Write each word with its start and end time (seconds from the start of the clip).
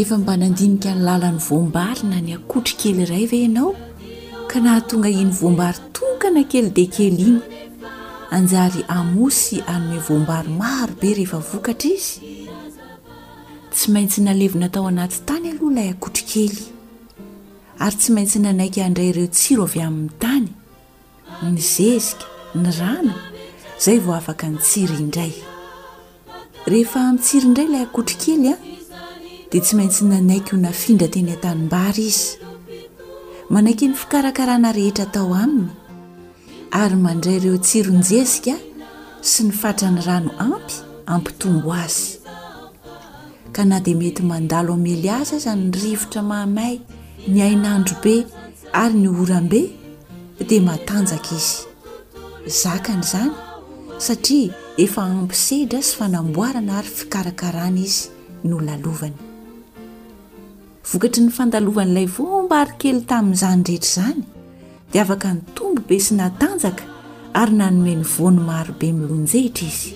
efa 0.00 0.18
mba 0.18 0.36
nandinika 0.36 0.94
ny 0.94 1.00
lalany 1.02 1.38
voambary 1.38 2.06
na 2.06 2.20
ny 2.22 2.30
akotry 2.38 2.74
kely 2.80 2.98
iray 3.02 3.24
ve 3.26 3.38
ianao 3.42 3.74
ka 4.50 4.60
naha 4.62 4.80
tonga 4.80 5.10
iny 5.10 5.32
voambary 5.38 5.78
tokana 5.96 6.42
kely 6.50 6.70
di 6.76 6.84
kely 6.86 7.10
iny 7.26 7.38
anjary 8.36 8.82
amosy 8.96 9.56
aniny 9.72 9.98
voambaro 10.08 10.50
maro 10.60 10.94
be 11.00 11.08
rehefa 11.18 11.38
vokatra 11.50 11.90
izy 11.96 12.16
tsy 13.74 13.86
maintsy 13.92 14.20
nalevina 14.22 14.66
atao 14.68 14.86
anaty 14.90 15.18
tany 15.28 15.46
aloha 15.50 15.70
ilay 15.72 15.90
akotri 15.94 16.24
kely 16.32 16.56
ary 17.84 17.96
tsy 18.00 18.10
maintsy 18.14 18.38
nanaiky 18.38 18.80
andray 18.86 19.08
ireo 19.10 19.26
tsiro 19.36 19.62
avy 19.68 19.80
amin'ny 19.86 20.12
tany 20.22 20.48
ny 21.42 21.58
zezika 21.74 22.22
ny 22.62 22.70
rana 22.80 23.14
zay 23.84 23.98
vao 24.04 24.14
afaka 24.20 24.44
ny 24.52 24.56
tsiriindray 24.66 25.34
ehefa 26.70 27.00
mitsiriindray 27.12 27.68
lay 27.72 27.82
akotri 27.86 28.14
kelya 28.22 28.54
ah, 28.54 28.76
dia 29.50 29.60
tsy 29.64 29.74
maintsy 29.76 30.02
nanaiky 30.12 30.50
ho 30.52 30.58
nafindra 30.60 31.08
teny 31.12 31.30
an-tanimbara 31.36 32.00
izy 32.08 32.32
manaiky 33.52 33.86
ny 33.88 33.94
fikarakarana 34.00 34.70
rehetra 34.76 35.04
atao 35.08 35.32
aminy 35.42 35.68
ary 36.82 36.96
mandraireo 37.04 37.56
tsironjesika 37.66 38.54
sy 39.30 39.40
ny 39.48 39.52
fatra 39.60 39.88
ny 39.94 40.00
rano 40.06 40.30
ampy 40.48 40.74
ampitongo 41.14 41.70
azy 41.84 42.06
ka 43.54 43.62
na 43.70 43.76
dia 43.84 43.96
mety 44.02 44.22
mandalo 44.30 44.70
amely 44.78 45.08
aza 45.18 45.34
azany 45.40 45.62
nyrivotra 45.72 46.20
mahamay 46.30 46.74
ny 47.32 47.38
ainandro 47.48 47.96
be 48.04 48.14
ary 48.82 48.96
ny 49.04 49.08
horam-be 49.16 49.60
dia 50.50 50.60
matanjaka 50.68 51.32
izy 51.40 51.54
zakany 52.62 53.04
zany 53.12 53.32
satria 54.06 54.52
efa 54.84 55.00
ampisedra 55.14 55.80
sy 55.88 55.92
fanamboarana 55.98 56.72
ary 56.80 56.90
fikarakarana 57.00 57.80
izy 57.88 58.02
nyololovany 58.44 59.27
vokatry 60.92 61.20
ny 61.26 61.30
fandalovan'ilay 61.36 62.06
vombaarikely 62.16 63.00
tamin'izany 63.10 63.62
rehetra 63.66 63.84
izany 63.84 64.20
dia 64.92 65.02
afaka 65.06 65.30
ny 65.36 65.40
tombo 65.56 65.80
be 65.88 65.96
sy 66.04 66.14
natanjaka 66.20 66.84
ary 67.40 67.54
nanomeny 67.60 68.04
vony 68.12 68.38
marobe 68.48 68.88
milonjehitra 69.00 69.68
izy 69.72 69.90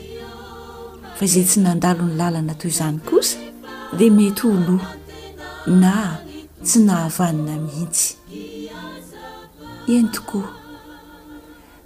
fa 1.16 1.22
izay 1.28 1.44
tsy 1.48 1.58
nandalo 1.66 2.02
ny 2.08 2.14
lalana 2.20 2.54
toy 2.60 2.70
izany 2.74 2.98
kosa 3.08 3.38
dia 3.98 4.10
mety 4.18 4.42
ho 4.46 4.50
loa 4.68 4.90
na 5.82 5.94
tsy 6.66 6.78
nahavanina 6.88 7.54
mihitsy 7.64 8.06
eny 9.94 10.06
tokoa 10.14 10.50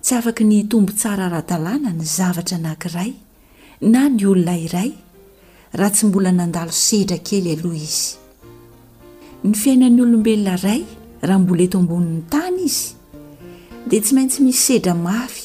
tsy 0.04 0.12
afaka 0.18 0.42
ny 0.50 0.58
tombo 0.72 0.92
tsara 1.00 1.26
ra-dalàna 1.34 1.90
ny 1.98 2.04
zavatra 2.16 2.58
nankiray 2.66 3.10
na 3.92 4.00
ny 4.14 4.22
olona 4.30 4.54
iray 4.66 4.90
raha 5.78 5.92
tsy 5.94 6.02
mbola 6.08 6.30
nandalo 6.38 6.72
sehdra 6.86 7.18
kely 7.26 7.50
aloha 7.56 7.80
izy 7.88 8.25
ny 9.46 9.54
fiainan'ny 9.54 10.00
olombelona 10.02 10.52
iray 10.58 10.80
raha 11.28 11.40
mbola 11.42 11.62
eto 11.66 11.76
ambonin'ny 11.82 12.22
tany 12.32 12.58
izy 12.68 12.86
dia 13.88 14.00
tsy 14.02 14.12
maintsy 14.16 14.40
misedra 14.46 14.94
mafy 15.06 15.42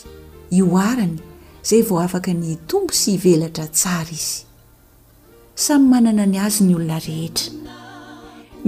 ioarany 0.59 1.15
izay 1.63 1.81
vao 1.87 1.99
afaka 2.05 2.31
ny 2.41 2.51
tombo 2.69 2.93
sy 3.01 3.09
hivelatra 3.15 3.65
tsara 3.77 4.11
izy 4.19 4.33
samy 5.63 5.85
manana 5.91 6.25
ny 6.31 6.37
azy 6.47 6.61
ny 6.67 6.73
olona 6.79 6.97
rehetra 7.07 7.49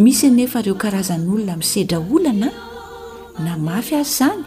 misy 0.03 0.27
nefa 0.37 0.57
ireo 0.61 0.75
karazan'olona 0.83 1.55
misedra 1.61 1.97
olana 2.15 2.47
na 3.45 3.51
mafy 3.67 3.93
azy 4.01 4.11
izany 4.17 4.41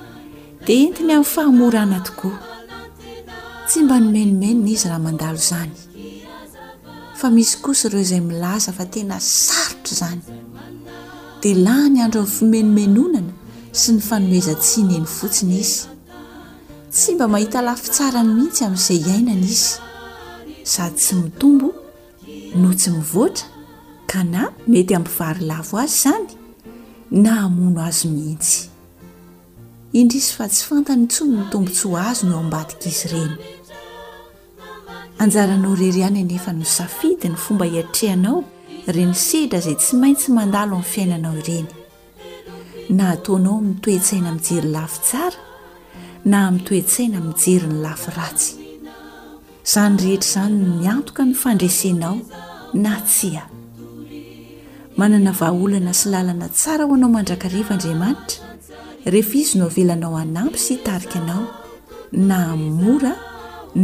dia 0.65 0.79
entiny 0.87 1.13
amin'ny 1.15 1.29
fahamorana 1.35 1.99
tokoa 2.07 2.37
tsy 3.69 3.79
mba 3.85 3.97
nomenomenona 4.05 4.69
izy 4.75 4.87
raha 4.91 5.01
mandalo 5.07 5.39
izany 5.47 5.73
fa 7.19 7.27
misy 7.37 7.55
kosa 7.65 7.85
ireo 7.89 8.03
izay 8.07 8.23
milaza 8.31 8.71
fa 8.79 8.85
tena 8.95 9.17
sarotro 9.21 9.93
izany 9.97 10.23
elahy 11.51 11.91
ny 11.91 12.01
andro 12.05 12.23
n 12.25 12.31
fimenomenonana 12.31 13.75
sy 13.77 13.93
ny 13.97 14.01
fanomeza 14.03 14.55
tsiny 14.59 14.97
eny 14.99 15.07
fotsiny 15.09 15.59
izy 15.61 15.89
sy 16.91 17.15
mba 17.15 17.29
mahita 17.31 17.63
lafitsara 17.63 18.23
ny 18.25 18.33
mihitsy 18.35 18.65
amin'izay 18.65 18.99
iainana 18.99 19.47
izy 19.47 19.79
sady 20.63 20.97
tsy 20.97 21.15
mitombo 21.21 21.69
no 22.57 22.73
tsy 22.75 22.91
mivoatra 22.95 23.47
ka 24.11 24.25
na 24.25 24.49
mety 24.67 24.95
amiivarilavo 24.97 25.79
azy 25.83 25.99
zany 26.09 26.27
na 27.11 27.35
hamono 27.43 27.81
azy 27.85 28.09
mihitsy 28.09 28.69
indrisy 29.93 30.33
fa 30.35 30.49
tsy 30.49 30.65
fantany 30.67 31.07
tsoy 31.07 31.29
mitombontsyhoa 31.31 32.03
azy 32.11 32.27
no 32.27 32.39
ambadika 32.41 32.89
izy 32.91 33.07
ireny 33.13 33.37
aanao 35.19 35.75
reriany 35.79 36.21
anefa 36.21 36.53
no 36.53 36.65
safidi 36.65 37.29
ny 37.29 37.37
fomba 37.39 37.65
hiatrehanao 37.65 38.45
reny 38.95 39.15
sedra 39.19 39.57
izay 39.59 39.75
tsy 39.81 39.97
maintsy 40.01 40.31
mandalo 40.37 40.73
amin'ny 40.77 40.91
fiainanao 40.93 41.35
ireny 41.41 41.67
nahataonao 42.99 43.57
minytoetsaina 43.65 44.31
mijeryn 44.37 44.73
lafi 44.77 45.01
tsara 45.09 45.39
na 46.31 46.37
aminytoetsaina 46.49 47.19
mijerin'ny 47.27 47.81
lafiratsy 47.87 48.53
izany 49.67 49.97
rehetra 50.03 50.27
izany 50.31 50.57
miantoka 50.81 51.23
ny 51.29 51.35
fandrasenao 51.43 52.17
na 52.85 52.93
tsia 53.11 53.43
manana 55.01 55.33
vahaolana 55.41 55.93
sy 56.01 56.07
lalana 56.13 56.49
tsara 56.59 56.85
ho 56.89 56.95
anao 56.95 57.11
mandrakarevaandriamanitra 57.15 58.45
rehefa 59.13 59.37
izy 59.43 59.55
no 59.59 59.65
avelanao 59.71 60.15
anampy 60.25 60.59
sy 60.65 60.71
hitarika 60.75 61.19
anao 61.23 61.45
na 62.29 62.37
amin'ny 62.53 62.77
mora 62.85 63.13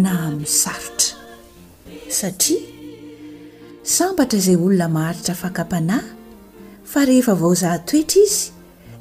na 0.02 0.10
amin'ny 0.26 0.48
sarotra 0.62 1.08
satria 2.18 2.71
sambatra 3.82 4.38
izay 4.38 4.54
olona 4.56 4.88
maharitra 4.88 5.34
faka-panahy 5.42 6.06
fa 6.90 7.00
rehefa 7.08 7.34
vaozaha 7.40 7.76
toetra 7.86 8.18
izy 8.26 8.46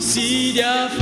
sida 0.00 1.01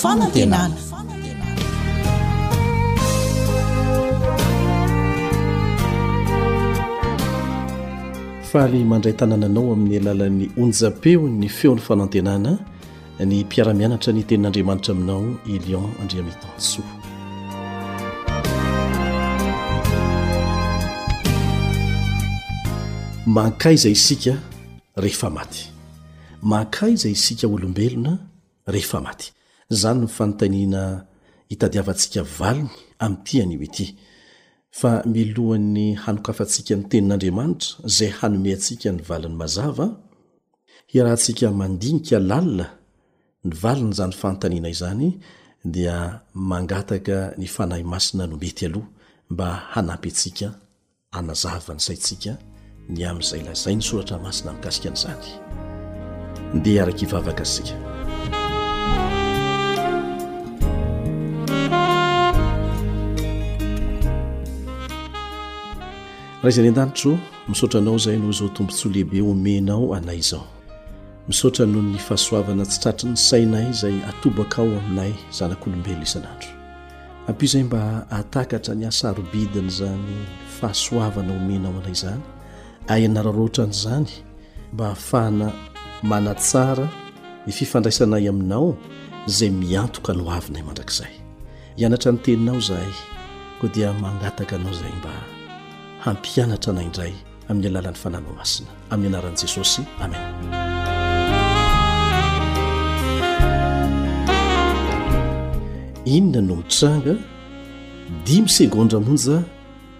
fahale 8.50 8.84
mandray 8.84 9.14
tanànanao 9.16 9.72
amin'ny 9.72 9.96
alalan'ny 10.02 10.48
onjapeo 10.62 11.28
ny 11.30 11.46
feon'ny 11.48 11.78
fanantenana 11.80 12.58
ny 13.26 13.44
mpiaramianatra 13.46 14.12
ny 14.12 14.22
tenin'andriamanitra 14.28 14.92
aminao 14.98 15.24
i 15.52 15.62
lion 15.66 15.86
andriamitsoa 16.02 16.90
manka 23.26 23.70
izay 23.72 23.92
isika 23.92 24.34
rehefa 24.98 25.30
maty 25.30 25.60
manka 26.42 26.88
izay 26.88 27.12
isika 27.14 27.46
olombelona 27.46 28.18
rehefamaty 28.66 29.32
zany 29.70 30.00
ny 30.04 30.08
fanotanina 30.08 31.06
itadiavansika 31.50 32.22
valny 32.38 32.68
am'ty 32.98 33.46
nyy 33.46 33.68
a 34.84 35.02
miloan'ny 35.08 35.86
hanokafaantsika 36.04 36.76
ny 36.76 36.84
tenin'andriamanitra 36.90 37.68
zay 37.96 38.10
hanome 38.20 38.52
asika 38.54 38.92
ny 38.92 39.00
valiny 39.08 39.34
mazava 39.36 39.88
irahantsika 40.92 41.50
mandinika 41.50 42.18
lalina 42.18 42.66
ny 43.44 43.52
valiny 43.62 43.92
zany 43.94 44.12
fanotanina 44.12 44.68
izany 44.68 45.18
dia 45.64 46.20
mangataka 46.34 47.34
ny 47.38 47.46
fanahy 47.46 47.82
masina 47.82 48.26
no 48.26 48.36
mety 48.36 48.66
aloha 48.66 48.86
mba 49.30 49.50
hanampy 49.72 50.08
asika 50.10 50.52
anazavansaika 51.10 52.38
nyzaylazaynysoratramasina 52.86 54.50
a 57.42 57.44
rah 66.46 66.50
izany 66.52 66.68
andanitro 66.68 67.18
misotra 67.48 67.80
anao 67.80 67.98
zay 67.98 68.16
no 68.18 68.32
zao 68.32 68.48
tombontsy 68.48 68.88
lehibe 68.88 69.20
omenao 69.22 69.94
anay 69.94 70.18
izao 70.18 70.44
misaotra 71.28 71.66
noho 71.66 71.82
ny 71.82 71.98
fahasoavana 71.98 72.64
tsy 72.66 72.78
tratra 72.82 73.10
ny 73.10 73.16
sainay 73.28 73.66
zay 73.80 73.96
atobakaao 74.10 74.70
aminay 74.78 75.12
zanak'olombelo 75.36 76.02
isanandro 76.06 76.50
ampo 77.28 77.44
zay 77.52 77.62
mba 77.62 77.82
atakatra 78.18 78.74
ny 78.78 78.84
asarobidiny 78.86 79.70
zany 79.78 80.16
fahasoavana 80.60 81.32
omenao 81.38 81.74
anay 81.80 81.94
zany 82.02 82.24
aynararotran' 82.92 83.72
zany 83.82 84.10
mba 84.72 84.84
ahafana 84.86 85.48
manatsara 86.10 86.86
mififandraisanay 87.46 88.24
aminao 88.32 88.68
zay 89.36 89.50
miantoka 89.50 90.12
noavinay 90.20 90.62
mandrakzay 90.66 91.12
ianatra 91.80 92.10
ny 92.12 92.18
teninao 92.24 92.60
zay 92.68 92.90
ko 93.60 93.64
dia 93.74 93.92
mangataka 94.02 94.56
anao 94.56 94.74
zay 94.82 94.94
mba 95.00 95.35
hampianatra 96.06 96.72
na 96.72 96.82
indray 96.86 97.12
amin'ny 97.50 97.66
alalan'ny 97.72 97.98
fananamasina 98.02 98.70
amin'ny 98.94 99.10
anaran'i 99.12 99.40
jesosy 99.42 99.82
amen 100.04 100.22
inona 106.16 106.40
no 106.48 106.54
mitranga 106.60 107.14
dimy 108.28 108.48
segondra 108.58 108.96
amonja 109.02 109.36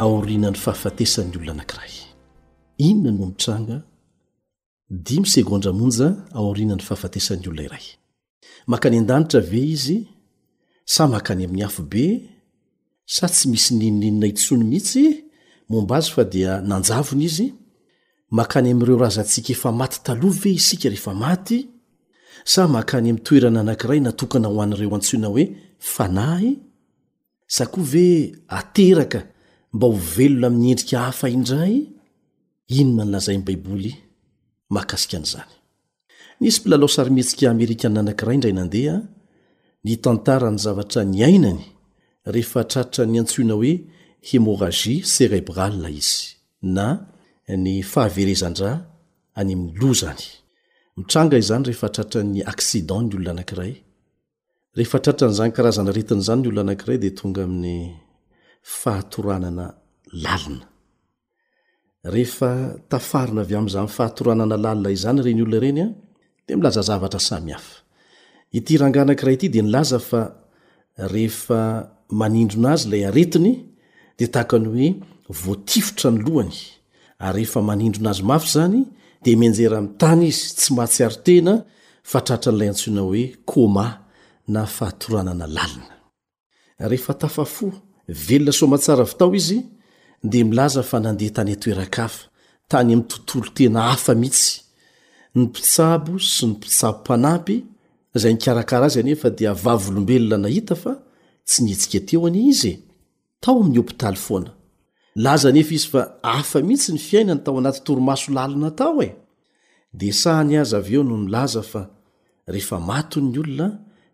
aorinan'ny 0.06 0.58
fahafatesan'ny 0.64 1.34
olona 1.40 1.52
anankiray 1.56 1.92
inona 2.88 3.18
no 3.22 3.26
mitranga 3.32 3.76
dimysegondra 5.08 5.70
amonja 5.74 6.08
aorinany 6.40 6.82
fahafatesan'ny 6.88 7.46
olona 7.50 7.62
iray 7.68 7.86
makany 8.72 8.96
an-danitra 9.02 9.40
ve 9.50 9.60
izy 9.74 9.96
sa 10.94 11.02
maka 11.12 11.30
any 11.34 11.44
amin'ny 11.48 11.64
afobe 11.68 12.06
sa 13.16 13.26
tsy 13.34 13.46
misy 13.52 13.70
ninininina 13.80 14.26
itsony 14.32 14.64
mihitsy 14.70 15.25
momba 15.68 15.96
azy 15.98 16.10
fa 16.16 16.24
dia 16.24 16.60
nanjavona 16.68 17.24
izy 17.28 17.46
makany 18.38 18.68
am'ireo 18.72 18.98
razantsika 19.04 19.50
efa 19.54 19.70
maty 19.80 19.96
talove 20.06 20.50
isika 20.60 20.88
rehefa 20.92 21.12
maty 21.24 21.58
sa 22.52 22.62
makany 22.76 23.06
ami'ntoerana 23.10 23.58
anankiray 23.62 24.00
natokana 24.02 24.48
ho 24.52 24.58
an'ireo 24.64 24.94
antsoina 24.98 25.28
hoe 25.32 25.44
fanahy 25.94 26.50
sakoa 27.56 27.84
ve 27.92 28.06
ateraka 28.58 29.20
mba 29.74 29.86
ho 29.90 29.94
velona 30.16 30.46
amin'ny 30.50 30.70
endrika 30.72 30.96
hafa 31.06 31.26
indray 31.36 31.74
inoma 32.78 33.02
ny 33.04 33.10
lazainy 33.12 33.44
baiboly 33.48 33.92
makasika 34.76 35.14
an'izany 35.20 35.52
nisy 36.40 36.60
mplalao 36.60 36.90
sarymietsika 36.96 37.44
amerikanna 37.54 37.98
anakiray 38.04 38.34
indray 38.36 38.54
nandeha 38.58 38.96
ny 39.84 39.92
tantarany 40.04 40.58
zavatra 40.64 41.00
ny 41.12 41.18
ainany 41.28 41.62
rehefa 42.34 42.60
traritra 42.70 43.02
ny 43.10 43.16
antsoina 43.22 43.54
hoe 43.60 43.72
hemoragie 44.30 45.04
serebral 45.06 45.78
izy 45.90 46.34
na 46.62 46.88
ny 47.48 47.82
fahaverezandra 47.92 48.72
anymlo 49.40 49.90
zany 50.00 50.26
mitranga 50.98 51.36
izany 51.42 51.64
rehefatatrany 51.70 52.40
aciden 52.52 53.02
nyolona 53.08 53.30
anakray 53.34 53.72
ehefaan'zaykaznetin'zany 54.80 56.42
y 56.44 56.48
olona 56.52 56.72
anaray 56.76 56.98
di 57.04 57.10
tonga 57.18 57.42
amin'ny 57.46 57.78
fahatoranana 58.80 59.66
lalina 60.24 60.66
rehefa 62.14 62.50
tafarina 62.92 63.40
avy 63.46 63.54
amzafahatoranana 63.60 64.56
lalina 64.66 64.90
izany 64.96 65.18
reny 65.26 65.42
olona 65.46 65.58
renya 65.64 65.86
di 66.46 66.52
milaza 66.58 66.82
zavatra 66.90 67.20
samyhafa 67.30 67.74
itiranga 68.58 68.98
anakiray 69.06 69.34
ity 69.38 69.46
di 69.54 69.60
nlaza 69.66 69.98
fa 70.08 70.20
rehefa 71.14 71.60
manindrona 72.20 72.68
azy 72.74 72.84
lay 72.92 73.02
aretiny 73.10 73.52
de 74.18 74.26
tahakany 74.30 74.66
hoe 74.70 74.88
voatifotra 75.28 76.10
ny 76.14 76.20
lohany 76.24 76.52
ary 77.26 77.42
rehefa 77.42 77.60
manindrona 77.68 78.10
azy 78.14 78.22
mafy 78.28 78.48
zany 78.54 78.78
de 79.24 79.34
minjera 79.40 79.78
ami'n 79.78 79.96
tany 80.00 80.22
izy 80.30 80.54
tsy 80.58 80.70
mahatsiarotena 80.76 81.54
fatratra 82.10 82.50
n'ilay 82.52 82.70
antsoina 82.72 83.02
hoe 83.08 83.24
koma 83.50 83.86
na 84.52 84.62
fahatoranana 84.76 85.46
lalina 85.56 85.96
rehefa 86.90 87.14
tafafo 87.20 87.66
velona 88.26 88.52
somatsara 88.60 89.04
vytao 89.10 89.32
izy 89.38 89.58
de 90.32 90.40
milaza 90.48 90.82
fa 90.90 90.98
nandeha 91.00 91.34
tany 91.36 91.52
atoerakafa 91.56 92.22
tany 92.70 92.90
am'y 92.94 93.06
tontolo 93.10 93.48
tena 93.56 93.78
hafa 93.90 94.12
mihitsy 94.20 94.52
ny 95.34 95.40
mpitsabo 95.48 96.14
sy 96.32 96.42
ny 96.48 96.52
mpitsabo 96.56 96.98
mpanapy 97.02 97.56
zay 98.20 98.32
nikarakara 98.34 98.86
azy 98.88 98.98
anefa 99.00 99.28
dia 99.38 99.50
avavolombelona 99.50 100.38
nahita 100.44 100.74
fa 100.82 100.92
tsy 101.48 101.58
nietsika 101.64 102.00
teony 102.08 102.40
izy 102.52 102.74
tao'ny 103.44 103.78
opitaly 103.80 104.16
foana 104.26 104.50
laza 105.24 105.48
nefa 105.56 105.72
izy 105.78 105.88
fa 105.92 106.00
afa 106.38 106.58
mihitsy 106.68 106.90
ny 106.94 107.00
fiaina 107.08 107.34
ny 107.34 107.42
tao 107.44 107.56
anaty 107.60 107.80
toromaso 107.86 108.28
lalina 108.36 108.70
tao 108.80 108.98
e 109.08 109.10
de 109.98 110.08
sahany 110.22 110.54
azy 110.62 110.74
aveo 110.80 111.02
noho 111.08 111.18
nylaza 111.24 111.62
fa 111.72 111.82
rehefa 112.54 112.76
mato'ny 112.88 113.34
olona 113.42 113.68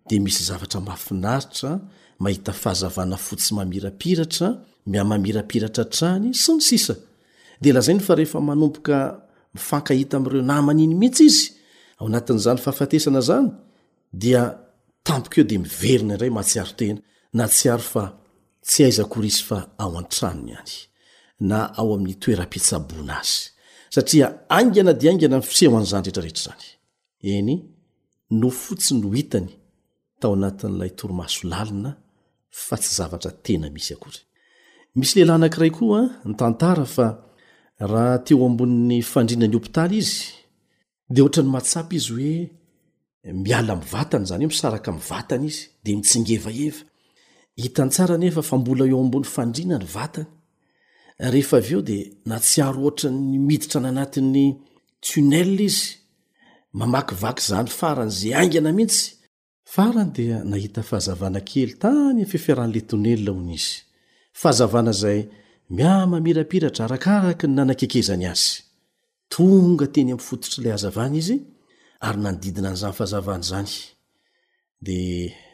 de 0.08 0.16
misy 0.24 0.42
zavatra 0.48 0.78
mafinaritra 0.88 1.70
mahita 2.22 2.52
fahazavana 2.62 3.16
fotsy 3.26 3.50
mamirapiratra 3.56 4.48
mimamirapiratra 4.92 5.84
trany 5.94 6.26
sy 6.42 6.50
ny 6.56 6.62
sisa 6.68 6.94
de 7.62 7.68
lazayny 7.74 8.00
fa 8.06 8.12
rehefa 8.18 8.38
manomboka 8.48 8.96
mifankahita 9.54 10.14
amreo 10.18 10.42
namaniny 10.52 10.94
mihitsy 11.02 11.24
izy 11.30 11.44
ao 11.98 12.06
anatin'n'zany 12.10 12.60
fahafatesana 12.64 13.20
zany 13.28 13.48
dia 14.22 14.42
tampoka 15.06 15.36
eo 15.40 15.46
de 15.50 15.56
miverina 15.64 16.14
inray 16.16 16.32
mahatsiarotena 16.36 16.98
na 17.38 17.44
aa 17.70 18.21
tsy 18.66 18.82
aizaakory 18.86 19.26
izy 19.30 19.42
fa 19.50 19.58
ao 19.82 19.92
an-tranony 20.00 20.52
any 20.62 20.74
na 21.50 21.58
ao 21.78 21.88
amin'ny 21.94 22.16
toeram-pitsabona 22.22 23.14
azy 23.20 23.34
satria 23.94 24.26
aingana 24.56 24.92
di 25.00 25.04
aingana 25.10 25.38
fiseho 25.50 25.74
an'izany 25.78 26.02
rehetrarehetra 26.04 26.42
zany 26.46 26.64
eny 27.36 27.52
no 28.40 28.48
fotsiny 28.62 29.00
o 29.08 29.10
hitany 29.18 29.48
tao 30.20 30.32
anatin'ilay 30.38 30.90
torimaso 31.00 31.40
lalina 31.52 31.92
fa 32.64 32.76
tsy 32.80 32.90
zavatra 32.98 33.30
tena 33.44 33.66
misy 33.76 33.90
akory 33.96 34.20
misy 34.98 35.12
lehilahy 35.16 35.38
nankiray 35.42 35.72
koa 35.78 36.00
ny 36.28 36.32
ah, 36.34 36.38
tantara 36.40 36.84
fa 36.96 37.06
raha 37.92 38.16
teo 38.26 38.42
ambonin'ny 38.50 38.98
fandrinany 39.12 39.54
hôpitaly 39.56 39.96
izy 40.04 40.16
de 41.14 41.20
ohatra 41.24 41.42
ny 41.46 41.50
mahtsapy 41.56 41.96
izy 42.00 42.10
hoe 42.16 42.34
miala 43.44 43.74
m 43.78 43.82
vatany 43.94 44.24
zany 44.30 44.42
o 44.46 44.50
misaraka 44.52 44.88
mivatany 44.98 45.44
izy 45.50 45.62
de 45.84 45.90
mitsengeae 45.98 46.70
hitany 47.56 47.90
tsara 47.90 48.16
nefa 48.18 48.42
fa 48.42 48.56
mbola 48.58 48.84
eo 48.90 49.00
ambony 49.04 49.26
fandriana 49.34 49.76
ny 49.78 49.86
vatany 49.94 50.28
rehefa 51.32 51.56
avy 51.60 51.72
eo 51.74 51.82
dia 51.88 52.04
na 52.28 52.36
tsiaro 52.44 52.78
ohatra 52.84 53.10
ny 53.10 53.38
miditra 53.48 53.78
n 53.82 53.88
anatin'ny 53.92 54.46
tonela 55.06 55.62
izy 55.68 55.84
mamakyvaky 56.80 57.42
zany 57.50 57.70
faran' 57.78 58.12
zay 58.18 58.32
aingana 58.38 58.70
mihitsy 58.78 59.04
farany 59.74 60.10
dia 60.16 60.36
nahita 60.50 60.80
fahazavana 60.90 61.40
kely 61.50 61.72
tany 61.82 62.18
an' 62.22 62.30
fifiaran'la 62.32 62.80
tonela 62.90 63.30
hony 63.36 63.54
izy 63.60 63.74
fahazavana 64.40 64.92
zay 65.02 65.18
miamamirapiratra 65.76 66.82
arakaraky 66.86 67.46
ny 67.48 67.54
nanakekezany 67.56 68.26
azy 68.32 68.48
tonga 69.32 69.86
teny 69.94 70.10
ami' 70.14 70.26
fototr'ilay 70.28 70.74
azavany 70.78 71.16
izy 71.22 71.36
ary 72.06 72.18
nanodidina 72.24 72.68
an'izany 72.70 72.94
fahazavany 72.98 73.44
zany 73.50 73.72
di 74.86 75.00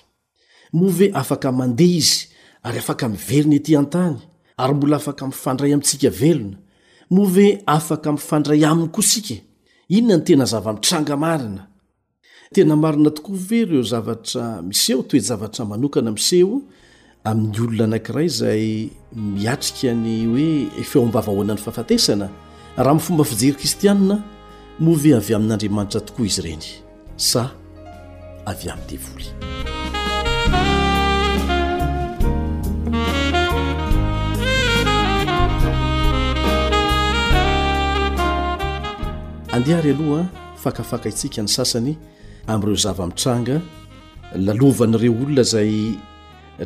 move 0.72 1.12
afaka 1.14 1.52
mandeha 1.52 1.92
izy 2.00 2.26
ary 2.66 2.78
afaka 2.80 3.10
miivelona 3.10 3.56
ety 3.56 3.78
an-tany 3.82 4.18
ary 4.62 4.74
mbola 4.74 4.96
afaka 4.98 5.28
mifandray 5.28 5.74
amintsika 5.74 6.10
velona 6.10 6.58
move 7.10 7.64
afaka 7.66 8.12
mifandray 8.12 8.66
aminy 8.66 8.90
kosik 8.96 9.42
inona 9.90 10.18
ny 10.18 10.24
tena 10.26 10.46
zava-mitranga 10.46 11.16
marina 11.18 11.68
tena 12.54 12.76
marina 12.76 13.10
tokoa 13.12 13.36
ve 13.50 13.66
reo 13.66 13.82
zavatra 13.84 14.62
miseho 14.62 15.04
toet 15.04 15.24
zavatra 15.24 15.66
manokana 15.66 16.12
miseho 16.12 16.62
amin'ny 17.26 17.58
olona 17.62 17.84
anankiray 17.84 18.28
zay 18.40 18.90
miatrika 19.16 19.94
ny 19.96 20.26
hoe 20.28 20.84
feo 20.92 21.02
am-bavahoana 21.06 21.54
ny 21.56 21.60
fahafatesana 21.62 22.28
raha 22.78 22.96
mifomba 22.96 23.24
fijery 23.24 23.56
kristianna 23.58 24.16
moa 24.80 24.96
ve 25.04 25.12
avy 25.18 25.34
amin'andriamanitra 25.36 26.02
tokoa 26.08 26.26
izy 26.26 26.42
ireny 26.42 26.66
sa 27.18 27.52
avy 28.46 28.70
ami'n 28.70 28.88
devoly 28.90 29.28
andehary 39.56 39.90
aloha 39.94 40.24
fakafaka 40.64 41.06
itsika 41.14 41.40
ny 41.46 41.50
sasany 41.58 41.94
am'ireo 42.52 42.78
zavamitranga 42.86 43.56
lalovanyireo 44.46 45.14
olona 45.24 45.44
zay 45.54 45.74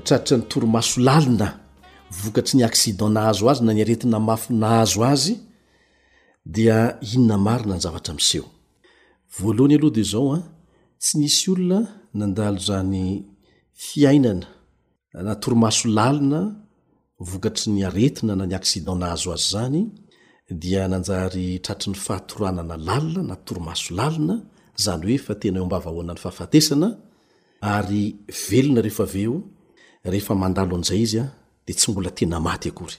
traritra 0.08 0.36
ny 0.39 0.45
torimaso 0.52 0.93
lalina 1.08 1.47
vokatry 2.21 2.56
ny 2.58 2.63
akciden 2.67 3.12
nahazo 3.15 3.43
azy 3.52 3.62
na 3.67 3.71
ny 3.76 3.82
aretina 3.84 4.17
mafinahazo 4.30 5.00
azy 5.13 5.34
dia 6.54 6.78
inona 7.13 7.36
marina 7.47 7.76
ny 7.78 7.82
zavatra 7.86 8.12
miseho 8.19 8.47
voalohany 9.36 9.76
aloha 9.78 9.95
de 9.97 10.04
zao 10.12 10.28
a 10.32 10.34
ah, 10.38 10.43
tsy 11.02 11.13
nisy 11.19 11.45
olona 11.54 11.80
nandalo 12.19 12.60
zany 12.67 12.97
fiainana 13.86 14.47
natoromaso 15.28 15.84
lalina 15.97 16.39
vokatry 17.30 17.67
ny 17.73 17.80
aretina 17.89 18.32
na 18.39 18.45
ny 18.50 18.56
akcidennahazo 18.60 19.28
azy 19.36 19.47
zany 19.56 19.82
dia 20.49 20.88
nanjary 20.88 21.60
tratry 21.62 21.91
ny 21.91 21.95
fahatoranana 21.97 22.77
lalina 22.77 23.23
natoromaso 23.31 23.91
lalina 23.97 24.36
zany 24.83 25.03
hoe 25.12 25.17
fa 25.25 25.36
tena 25.41 25.57
eoambavahoana 25.60 26.13
ny 26.13 26.19
fahafatesana 26.25 26.89
ary 27.62 28.03
velona 28.49 28.81
rehefa 28.86 29.03
aveo 29.10 29.36
rehefa 30.13 30.33
mandalo 30.41 30.75
an'izay 30.75 31.01
izy 31.03 31.19
a 31.19 31.25
de 31.67 31.73
tsy 31.73 31.91
mbola 31.91 32.12
tena 32.17 32.38
maty 32.47 32.69
akory 32.69 32.95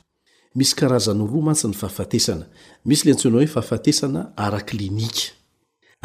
misy 0.58 0.74
aazan'oroa 0.84 1.42
mantsy 1.46 1.66
ny 1.70 1.74
fahafaesana 1.82 2.44
misy 2.88 3.02
le 3.04 3.10
antsoina 3.12 3.36
hoe 3.38 3.46
fahafatesana 3.54 4.20
ara-klinika 4.44 5.24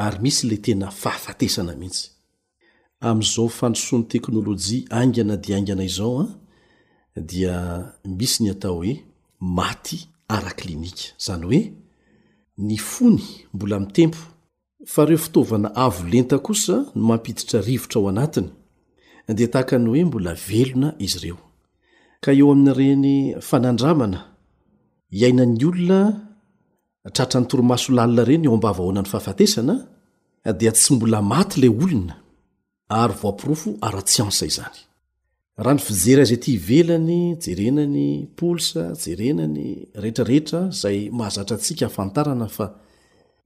ary 0.05 0.19
misy 0.23 0.43
le 0.49 0.57
tena 0.65 0.87
fahafatesana 1.01 1.73
mihitsy 1.81 2.03
am'zao 3.09 3.47
fandrosoany 3.59 4.05
teknôlôjia 4.11 4.81
angana 5.01 5.35
di 5.43 5.49
angana 5.57 5.83
izao 5.89 6.21
a 6.23 6.27
dia 7.29 7.55
misy 8.19 8.37
ny 8.43 8.49
atao 8.53 8.73
hoe 8.79 8.93
maty 9.39 9.99
ara 10.31 10.51
klinika 10.59 11.01
zany 11.25 11.45
hoe 11.47 11.61
ny 12.67 12.77
fony 12.91 13.23
mbola 13.53 13.77
mitempo 13.79 14.19
fa 14.93 15.01
reo 15.07 15.17
fitaovana 15.25 15.69
avo 15.85 16.03
lenta 16.11 16.37
kosa 16.45 16.75
no 16.95 17.03
mampiditra 17.09 17.59
rivotra 17.67 17.97
ao 17.99 18.09
anatiny 18.09 18.49
dia 19.37 19.47
tahaka 19.53 19.75
ny 19.79 19.87
hoe 19.89 20.03
mbola 20.07 20.31
velona 20.47 20.89
izy 21.05 21.17
ireo 21.21 21.37
ka 22.23 22.31
eo 22.39 22.47
aminaireny 22.53 23.07
fanandramana 23.47 24.19
iainan'ny 25.19 25.63
olona 25.69 25.99
tratrany 27.15 27.45
toromaso 27.49 27.87
lalina 27.97 28.21
ireny 28.25 28.45
eo 28.47 28.53
ambavahoana 28.57 29.01
ny 29.03 29.09
fahafatesana 29.13 29.75
dia 30.59 30.71
tsy 30.77 30.89
mbola 30.95 31.17
maty 31.31 31.55
lay 31.61 31.71
olona 31.83 32.15
ary 33.01 33.13
voampirofo 33.21 33.69
ara-tsy 33.87 34.17
ansa 34.23 34.45
izany 34.51 34.79
raha 35.61 35.75
ny 35.77 35.81
fijera 35.87 36.23
zay 36.29 36.39
ty 36.43 36.53
velany 36.69 37.21
jerenany 37.45 38.07
pols 38.37 38.67
jerenany 39.05 39.67
rehetrarehetra 40.03 40.61
zay 40.81 40.99
mahazatra 41.17 41.55
antsika 41.57 41.85
afantarana 41.87 42.47
fa 42.55 42.65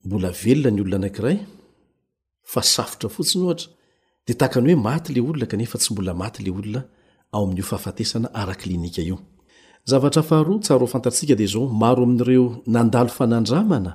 mbola 0.05 0.29
velona 0.43 0.71
ny 0.75 0.81
olona 0.83 0.97
anakiray 1.01 1.37
fa 2.51 2.61
safotra 2.73 3.09
fotsiny 3.15 3.43
ohatra 3.47 3.67
de 4.25 4.33
tahakany 4.39 4.69
hoe 4.71 4.77
maty 4.87 5.09
la 5.15 5.21
olona 5.21 5.45
kanefa 5.51 5.77
tsy 5.81 5.89
mbola 5.93 6.13
maty 6.21 6.39
la 6.45 6.51
olona 6.57 6.81
ao 7.35 7.41
amin'io 7.45 7.65
fahafatesana 7.71 8.27
araklinika 8.41 9.01
io 9.09 9.17
zavatra 9.89 10.21
afaharoa 10.23 10.57
tsaro 10.63 10.85
afantartsika 10.87 11.33
di 11.39 11.45
zao 11.53 11.63
maro 11.81 12.01
amin''reo 12.07 12.45
nandalo 12.73 13.11
fanandramana 13.17 13.91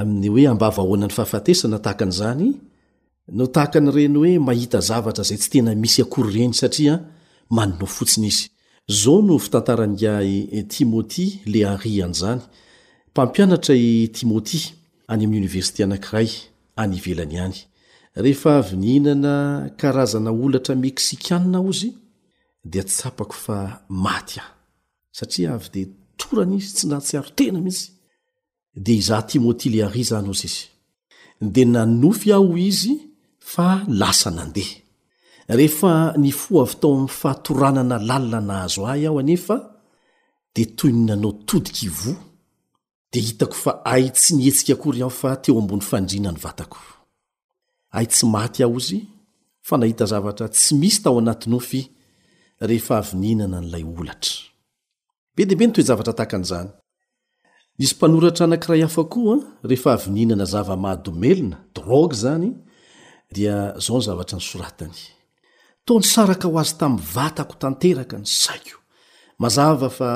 amin'ny 0.00 0.28
hoe 0.32 0.44
ambavahoanan'ny 0.52 1.14
fahafatesana 1.18 1.76
tahakan'zany 1.84 2.46
no 3.28 3.46
tahaka 3.46 3.78
an'ireny 3.78 4.16
hoe 4.18 4.38
mahita 4.46 4.80
zavatra 4.80 5.24
zay 5.24 5.38
tsy 5.38 5.50
tena 5.50 5.70
misy 5.74 6.00
akory 6.02 6.30
reny 6.36 6.54
satria 6.60 6.94
maninao 7.50 7.86
fotsiny 7.96 8.28
izy 8.30 8.46
zao 9.00 9.22
no 9.22 9.34
fitantaran'ay 9.44 10.30
eh, 10.58 10.66
timothi 10.74 11.26
le 11.52 11.60
ari 11.72 12.02
an' 12.04 12.10
izany 12.16 12.40
mpampianatra 13.10 13.74
i 13.88 13.90
timothi 14.16 14.60
any 15.10 15.22
amin'ny 15.24 15.38
oniversite 15.40 15.80
anankiray 15.84 16.28
anyivelany 16.80 17.36
hany 17.42 17.56
rehefa 18.22 18.50
avy 18.60 18.74
nhinana 18.82 19.34
karazana 19.80 20.30
olatra 20.44 20.74
meksikanna 20.84 21.58
a 21.62 21.64
ozy 21.68 21.90
di 22.70 22.80
tsapako 22.84 23.32
fa 23.44 23.58
maty 24.04 24.36
a 24.42 24.44
satria 25.16 25.50
avy 25.56 25.68
de 25.74 25.80
torany 26.20 26.54
izy 26.58 26.70
tsy 26.76 26.84
nraha 26.86 27.02
tsyaro 27.06 27.30
tena 27.38 27.58
mhitsy 27.64 27.84
de 28.84 28.92
izah 29.02 29.22
timoti 29.28 29.66
le 29.72 29.78
ary 29.86 30.02
zany 30.10 30.28
ozy 30.32 30.46
izy 30.50 30.62
de 31.54 31.62
nanofy 31.72 32.28
ao 32.36 32.50
izy 32.70 32.96
fa 33.52 33.68
lasa 34.00 34.30
nandeha 34.36 34.78
rehefa 35.58 35.92
ny 36.24 36.32
fo 36.40 36.54
avy 36.64 36.74
tao 36.80 36.94
ami'ny 36.96 37.12
fahatoranana 37.20 37.96
lalina 38.08 38.40
na 38.48 38.54
azo 38.66 38.82
ahy 38.90 39.06
aho 39.08 39.18
anefa 39.22 39.56
de 40.54 40.62
toy 40.78 40.90
ny 40.96 41.02
nanao 41.08 41.32
todika 41.48 41.80
ivo 41.88 42.12
de 43.12 43.18
hitako 43.26 43.56
fa 43.64 43.72
ay 43.92 44.04
tsy 44.16 44.30
nihetsika 44.36 44.72
akory 44.76 45.00
aho 45.02 45.14
fa 45.22 45.30
teo 45.42 45.54
ambony 45.62 45.84
fandrina 45.90 46.30
ny 46.34 46.40
vatako 46.44 46.80
ay 47.96 48.06
tsy 48.12 48.24
maty 48.34 48.60
aho 48.64 48.76
izy 48.82 48.98
fa 49.66 49.74
nahita 49.80 50.04
zavatra 50.12 50.46
tsy 50.56 50.72
misy 50.80 50.98
tao 51.02 51.16
anati 51.20 51.46
nofy 51.52 51.80
rehefa 52.68 52.94
avy 53.00 53.14
nhinana 53.22 53.58
n'lay 53.62 53.84
olatra 54.00 54.34
be 55.34 55.42
deibe 55.48 55.64
ny 55.66 55.72
toyzavatra 55.74 56.12
tahaka 56.18 56.34
an'izany 56.38 56.70
izy 57.84 57.94
mpanoratra 57.96 58.42
anankiray 58.46 58.82
hafa 58.86 59.02
koa 59.12 59.36
rehefa 59.70 59.90
avy 59.96 60.08
ninana 60.16 60.44
zava-mahadomelona 60.52 61.56
droga 61.76 62.16
zany 62.24 62.50
dia 63.34 63.74
zao 63.78 63.98
ny 63.98 64.04
zavatra 64.06 64.38
ny 64.38 64.44
soratany 64.48 64.96
tao 65.84 65.98
ny 65.98 66.06
saraka 66.12 66.46
ho 66.48 66.56
azy 66.62 66.74
tami'ny 66.80 67.02
vatako 67.14 67.54
tanteraka 67.60 68.16
ny 68.22 68.26
zako 68.42 68.78
mazava 69.40 69.88
fa 69.98 70.10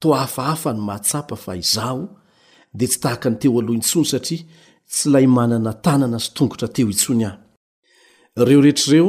to 0.00 0.08
hafahafa 0.20 0.70
ny 0.74 0.80
mahatsapa 0.88 1.34
fa 1.44 1.52
izaho 1.62 2.02
de 2.78 2.84
tsy 2.88 2.98
tahaka 3.02 3.28
ny 3.30 3.38
teo 3.42 3.52
aloha 3.60 3.78
intsony 3.80 4.06
satria 4.12 4.42
tsy 4.92 5.04
lay 5.14 5.26
manana 5.36 5.72
tanana 5.84 6.18
sy 6.24 6.30
tongotra 6.36 6.68
teo 6.76 6.88
itsony 6.94 7.22
ahy 7.28 7.36
reo 8.48 8.60
rehetrreo 8.66 9.08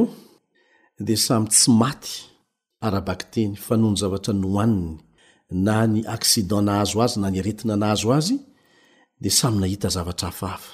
de 1.06 1.14
samy 1.26 1.48
tsy 1.54 1.70
maty 1.82 2.14
arabakteny 2.86 3.54
fa 3.66 3.74
noho 3.80 3.92
ny 3.94 3.98
zavatra 4.02 4.34
ny 4.36 4.46
hohaniny 4.48 4.94
na 5.66 5.76
ny 5.94 6.00
akcidannahazo 6.16 6.98
azy 7.06 7.16
na 7.22 7.28
ny 7.32 7.38
aretina 7.42 7.74
anahazo 7.78 8.08
azy 8.18 8.36
de 9.24 9.30
samy 9.40 9.58
nahita 9.62 9.88
zavatra 9.96 10.28
hafahafa 10.32 10.74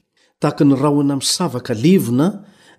tak 0.41 0.61
ny 0.65 0.75
rahona 0.75 1.15
misavaka 1.21 1.73
levina 1.83 2.27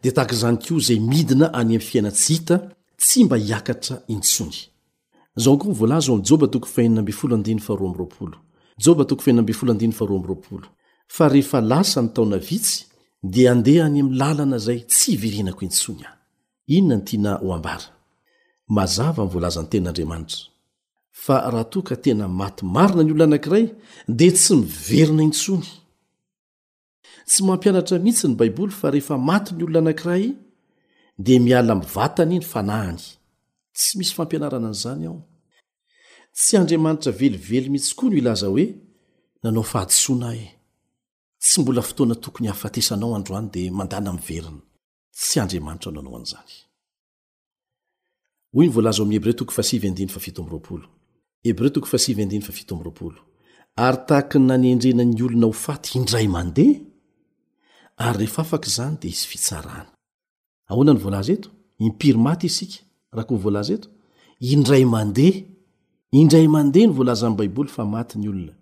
dia 0.03 0.13
tahak 0.17 0.35
zany 0.41 0.59
ko 0.65 0.81
zay 0.87 0.99
midina 1.11 1.47
any 1.61 1.75
am'ny 1.77 1.81
fiainatsita 1.89 2.57
tsy 3.03 3.19
mba 3.25 3.37
hiakatra 3.47 3.97
itson 4.09 4.51
fa 11.15 11.25
rehefa 11.33 11.59
lasa 11.73 11.99
ny 12.05 12.09
taona 12.17 12.39
vitsy 12.49 12.79
di 13.33 13.43
andeha 13.53 13.83
any 13.89 14.01
am'ny 14.03 14.15
lalana 14.21 14.59
zay 14.67 14.79
tsy 14.93 15.13
vrenako 15.23 15.63
itsony 15.65 16.03
a 21.29 21.51
raha 21.51 21.65
toka 21.75 21.95
tena 22.05 22.27
matmarina 22.41 23.03
ny 23.09 23.13
ono 23.15 23.25
anakiray 23.29 23.65
de 24.19 24.27
tsy 24.37 24.55
miverina 24.63 25.23
intsony 25.29 25.69
tsy 27.27 27.43
mampianatra 27.45 27.97
mihitsy 27.99 28.29
ny 28.31 28.35
baiboly 28.39 28.73
fa 28.79 28.91
rehefa 28.91 29.17
maty 29.31 29.53
ny 29.55 29.65
olona 29.67 29.81
anankiray 29.85 30.25
dia 31.25 31.41
miala 31.41 31.75
mivatany 31.79 32.35
iny 32.37 32.47
fanahany 32.53 32.99
tsy 33.77 33.91
misy 33.99 34.13
fampianarana 34.17 34.67
an'zany 34.73 35.05
ao 35.11 35.19
tsy 36.37 36.53
andriamanitra 36.61 37.13
velively 37.21 37.69
mitsy 37.75 37.93
koa 37.95 38.09
no 38.11 38.17
ilaza 38.21 38.47
hoe 38.53 38.67
nanao 39.43 39.65
fahadisoana 39.73 40.29
e 40.45 40.47
tsy 41.43 41.61
mbola 41.61 41.83
fotoana 41.89 42.15
tokony 42.25 42.49
hafatesanao 42.51 43.17
androany 43.19 43.49
dea 43.55 43.71
mandana 43.79 44.11
minyveriny 44.13 44.61
tsy 45.13 45.41
andriamanitra 45.41 45.91
nonaoan'zany 45.93 46.55
ary 58.09 58.19
rehefa 58.27 58.43
afaka 58.43 58.67
izany 58.69 58.95
dia 59.01 59.11
isy 59.11 59.25
fitsarana 59.31 59.87
ahoana 60.71 60.93
ny 60.95 61.01
voalaza 61.05 61.33
eto 61.37 61.49
impiry 61.87 62.19
maty 62.27 62.47
isika 62.51 62.79
raha 63.15 63.25
ko 63.29 63.35
h 63.35 63.41
voalaza 63.45 63.73
eto 63.79 63.89
indray 64.53 64.85
mandeha 64.95 65.41
indray 66.21 66.47
mandeha 66.55 66.87
ny 66.89 66.93
voalaza 66.99 67.23
ain'ny 67.27 67.39
baiboly 67.41 67.71
fa 67.77 67.83
maty 67.95 68.15
ny 68.19 68.29
olona 68.33 68.53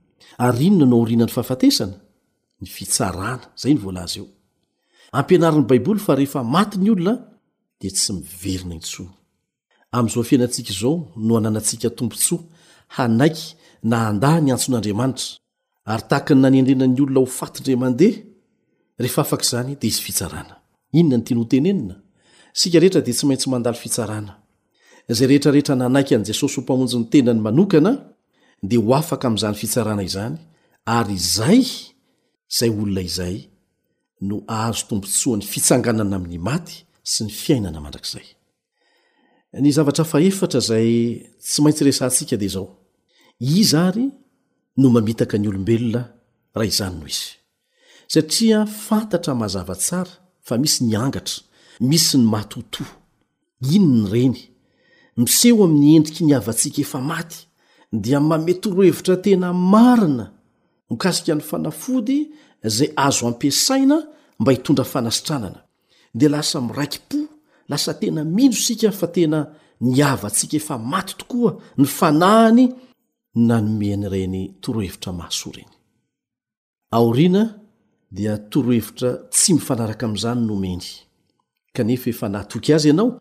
ary 0.44 0.64
inona 0.68 0.86
nao 0.92 1.00
orinany 1.04 1.32
fahafatesana 1.36 1.96
ny 2.60 2.66
fitsarana 2.74 3.46
zay 3.60 3.72
ny 3.74 3.80
voalaza 3.84 4.16
eo 4.20 4.26
ampianarin'ny 5.18 5.66
baiboly 5.70 6.00
fa 6.06 6.12
rehefa 6.20 6.40
maty 6.54 6.76
ny 6.82 6.90
olona 6.94 7.14
dia 7.80 7.90
tsy 7.96 8.10
miverina 8.16 8.74
intsony 8.80 9.10
amin'izao 9.96 10.24
fianantsika 10.30 10.70
izao 10.74 10.94
no 11.24 11.32
hananantsika 11.36 11.88
tombontsoa 11.98 12.42
hanaiky 12.96 13.44
na 13.90 13.96
andà 14.10 14.28
ny 14.44 14.48
antson'andriamanitra 14.54 15.26
ary 15.92 16.04
tahaka 16.10 16.32
ny 16.34 16.40
nany 16.42 16.56
andrenany 16.60 17.00
olona 17.04 17.20
ho 17.22 17.26
fatyndramandeha 17.40 18.16
rehefa 19.02 19.22
afaka 19.22 19.44
izany 19.48 19.72
dea 19.80 19.88
izy 19.90 20.02
fitsarana 20.06 20.54
inona 20.98 21.16
ny 21.20 21.24
tianotenenina 21.26 21.96
sikarehetra 22.60 23.00
di 23.06 23.12
tsy 23.16 23.24
maintsy 23.28 23.48
mandaly 23.52 23.78
fitsarana 23.82 24.32
zay 25.16 25.26
rehetrarehetra 25.30 25.74
nanaiky 25.82 26.12
an' 26.16 26.24
jesosy 26.30 26.56
ho 26.60 26.62
mpamonjy 26.64 26.96
ny 27.00 27.06
tenany 27.12 27.40
manokana 27.46 27.92
di 28.70 28.76
ho 28.82 28.90
afaka 29.00 29.24
amin'izany 29.28 29.56
fitsarana 29.62 30.02
izany 30.10 30.36
ary 30.98 31.14
izay 31.22 31.62
zay 32.58 32.70
olona 32.80 33.00
izay 33.10 33.36
no 34.28 34.36
ahazo 34.54 34.82
tombontsoa 34.88 35.36
ny 35.38 35.44
fitsanganana 35.52 36.14
amin'ny 36.18 36.38
maty 36.50 36.76
sy 37.12 37.20
ny 37.26 37.30
fiainana 37.42 37.78
mandrakizay 37.84 38.26
ny 39.62 39.68
zavatra 39.78 40.04
fahefatra 40.12 40.60
zay 40.70 40.88
tsy 41.48 41.58
maintsy 41.64 41.82
resa 41.88 42.04
ntsika 42.10 42.36
de 42.42 42.48
zao 42.54 42.66
iza 43.58 43.78
ary 43.88 44.06
no 44.80 44.86
mamitaka 44.94 45.36
ny 45.40 45.46
olombelona 45.50 46.02
raha 46.56 46.68
izany 46.74 46.94
noho 46.98 47.08
izy 47.14 47.39
satria 48.12 48.66
fantatra 48.66 49.34
mazava 49.40 49.74
tsara 49.76 50.10
fa 50.44 50.56
misy 50.58 50.82
ny 50.84 50.96
angatra 50.98 51.42
misy 51.80 52.18
ny 52.18 52.24
matootò 52.32 52.82
inyny 53.74 54.08
ireny 54.10 54.36
miseho 55.22 55.62
amin'ny 55.64 55.92
endriky 55.98 56.24
ny 56.26 56.34
havantsika 56.34 56.80
efa 56.82 56.98
maty 57.10 57.38
dia 58.02 58.18
mame 58.20 58.54
torohevitra 58.62 59.16
tena 59.26 59.52
marina 59.72 60.26
mikasika 60.90 61.34
ny 61.38 61.42
fanafody 61.50 62.18
zay 62.76 62.90
azo 62.96 63.28
ampiasaina 63.30 63.96
mba 64.40 64.52
hitondra 64.52 64.84
fanasitranana 64.92 65.62
dia 66.14 66.28
lasa 66.34 66.58
miraiki-po 66.66 67.18
lasa 67.70 67.94
tena 68.00 68.24
mindro 68.24 68.58
sika 68.60 68.90
fa 68.90 69.06
tena 69.14 69.46
ny 69.86 70.02
avantsika 70.12 70.56
efa 70.56 70.78
maty 70.92 71.14
tokoa 71.22 71.52
ny 71.78 71.84
fanahany 71.86 72.66
na 73.46 73.60
nomenyireny 73.62 74.54
torohevitra 74.60 75.12
mahasoa 75.14 75.50
ireny 75.52 75.70
aona 76.90 77.44
dia 78.12 78.36
torohevitra 78.50 79.10
tsy 79.30 79.50
mifanaraka 79.54 80.04
amn'izany 80.06 80.40
nomeny 80.48 80.82
kanefa 81.74 82.06
efa 82.12 82.26
natoky 82.34 82.70
azy 82.74 82.88
ianao 82.88 83.20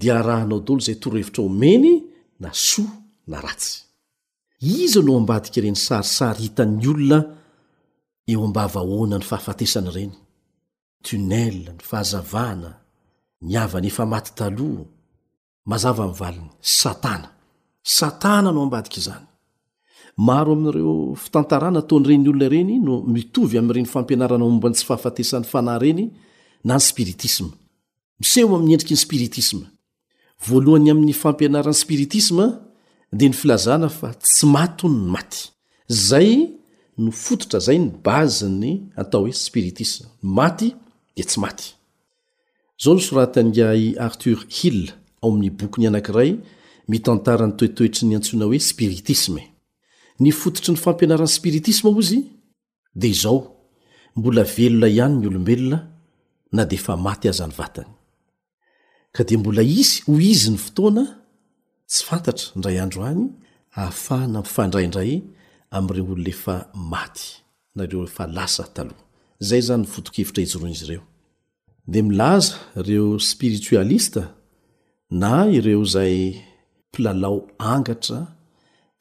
dia 0.00 0.20
raha 0.26 0.42
anao 0.44 0.60
dolo 0.66 0.80
zay 0.86 0.96
torohevitra 1.02 1.42
omeny 1.48 1.90
na 2.40 2.50
soa 2.52 2.92
na 3.30 3.40
ratsy 3.44 3.72
izy 4.84 5.00
no 5.06 5.12
ambadika 5.20 5.56
ireny 5.60 5.78
sarisary 5.86 6.40
hitan'ny 6.46 6.84
olona 6.92 7.18
eo 8.30 8.40
amba 8.46 8.64
vahoana 8.74 9.16
ny 9.18 9.24
fahafatesany 9.30 9.88
ireny 9.90 10.14
tonell 11.06 11.58
ny 11.74 11.80
fahazavahana 11.90 12.70
nyavany 13.50 13.88
efa 13.90 14.04
maty 14.12 14.30
taloha 14.38 14.84
mazava 15.70 16.04
mi'valiny 16.10 16.50
satana 16.78 17.28
satana 17.96 18.48
no 18.54 18.60
ambadika 18.66 18.98
izany 19.02 19.25
maroamin''reo 20.24 21.14
fitantarana 21.14 21.78
ataon'reny 21.84 22.24
olona 22.30 22.46
ireny 22.48 22.74
no 22.86 22.94
mitovy 23.14 23.56
am'reny 23.60 23.88
fampianaranaombany 23.94 24.74
tsy 24.76 24.84
fahafatesan'ny 24.88 25.46
fanay 25.52 25.78
reny 25.84 26.04
na 26.64 26.74
ny 26.78 26.84
spiritisma 26.90 27.50
mseho 28.20 28.52
endrika 28.60 28.92
ny 28.94 29.00
spiritisma 29.06 29.66
vaan'ny 30.48 30.88
amin'ny 30.92 31.14
fampianaran'ny 31.22 31.80
spiritisma 31.84 32.44
dea 33.18 33.28
ny 33.30 33.36
filazana 33.40 33.88
fa 33.98 34.08
tsy 34.24 34.44
ma 34.54 34.64
onny 34.86 35.12
aty 35.20 35.40
zay 36.08 36.30
noftotra 37.04 37.58
zay 37.66 37.78
ny 37.84 37.88
baziny 38.06 38.72
atao 39.02 39.22
oe 39.26 39.32
spiritisma 39.46 40.46
dy 40.58 40.68
zao 42.82 42.94
nsraartur 42.98 44.38
hill 44.58 44.80
ao 45.22 45.28
amin'ny 45.30 45.50
bokyny 45.60 45.86
anakiray 45.90 46.30
mitantaran'ny 46.90 47.56
toetoetry 47.58 48.04
ny 48.08 48.14
antsona 48.18 48.44
hoe 48.48 48.58
spiritisme 48.72 49.42
ny 50.20 50.32
fototry 50.32 50.72
ny 50.72 50.78
fampianaran'ni 50.80 51.32
spiritisma 51.32 51.90
ho 51.92 52.00
izy 52.00 52.18
de 53.00 53.08
izaho 53.14 53.40
mbola 54.16 54.42
velona 54.56 54.88
ihany 54.90 55.16
ny 55.20 55.26
olombelona 55.30 55.78
na 56.56 56.62
de 56.70 56.76
efa 56.80 56.94
maty 57.06 57.26
azany 57.32 57.54
vatany 57.58 57.90
ka 59.14 59.22
de 59.28 59.36
mbola 59.36 59.62
isy 59.80 60.02
ho 60.06 60.14
izy 60.32 60.50
ny 60.54 60.58
fotoana 60.64 61.04
tsy 61.90 62.00
fantatra 62.08 62.46
indray 62.54 62.80
andro 62.84 63.02
any 63.12 63.22
ahafahana 63.78 64.38
mpifandraiindray 64.40 65.12
am'ireo 65.76 66.04
olonaefa 66.14 66.54
maty 66.92 67.26
nareo 67.76 68.02
efa 68.08 68.24
lasa 68.36 68.64
taloha 68.76 69.02
zay 69.48 69.62
zany 69.68 69.82
mifotokevitra 69.84 70.40
ijyroan'izy 70.44 70.84
ireo 70.86 71.04
de 71.92 72.00
milaza 72.08 72.54
ireo 72.80 73.06
spiritoalista 73.30 74.22
na 75.20 75.30
ireo 75.58 75.84
zay 75.94 76.16
mplalao 76.88 77.38
angatra 77.72 78.18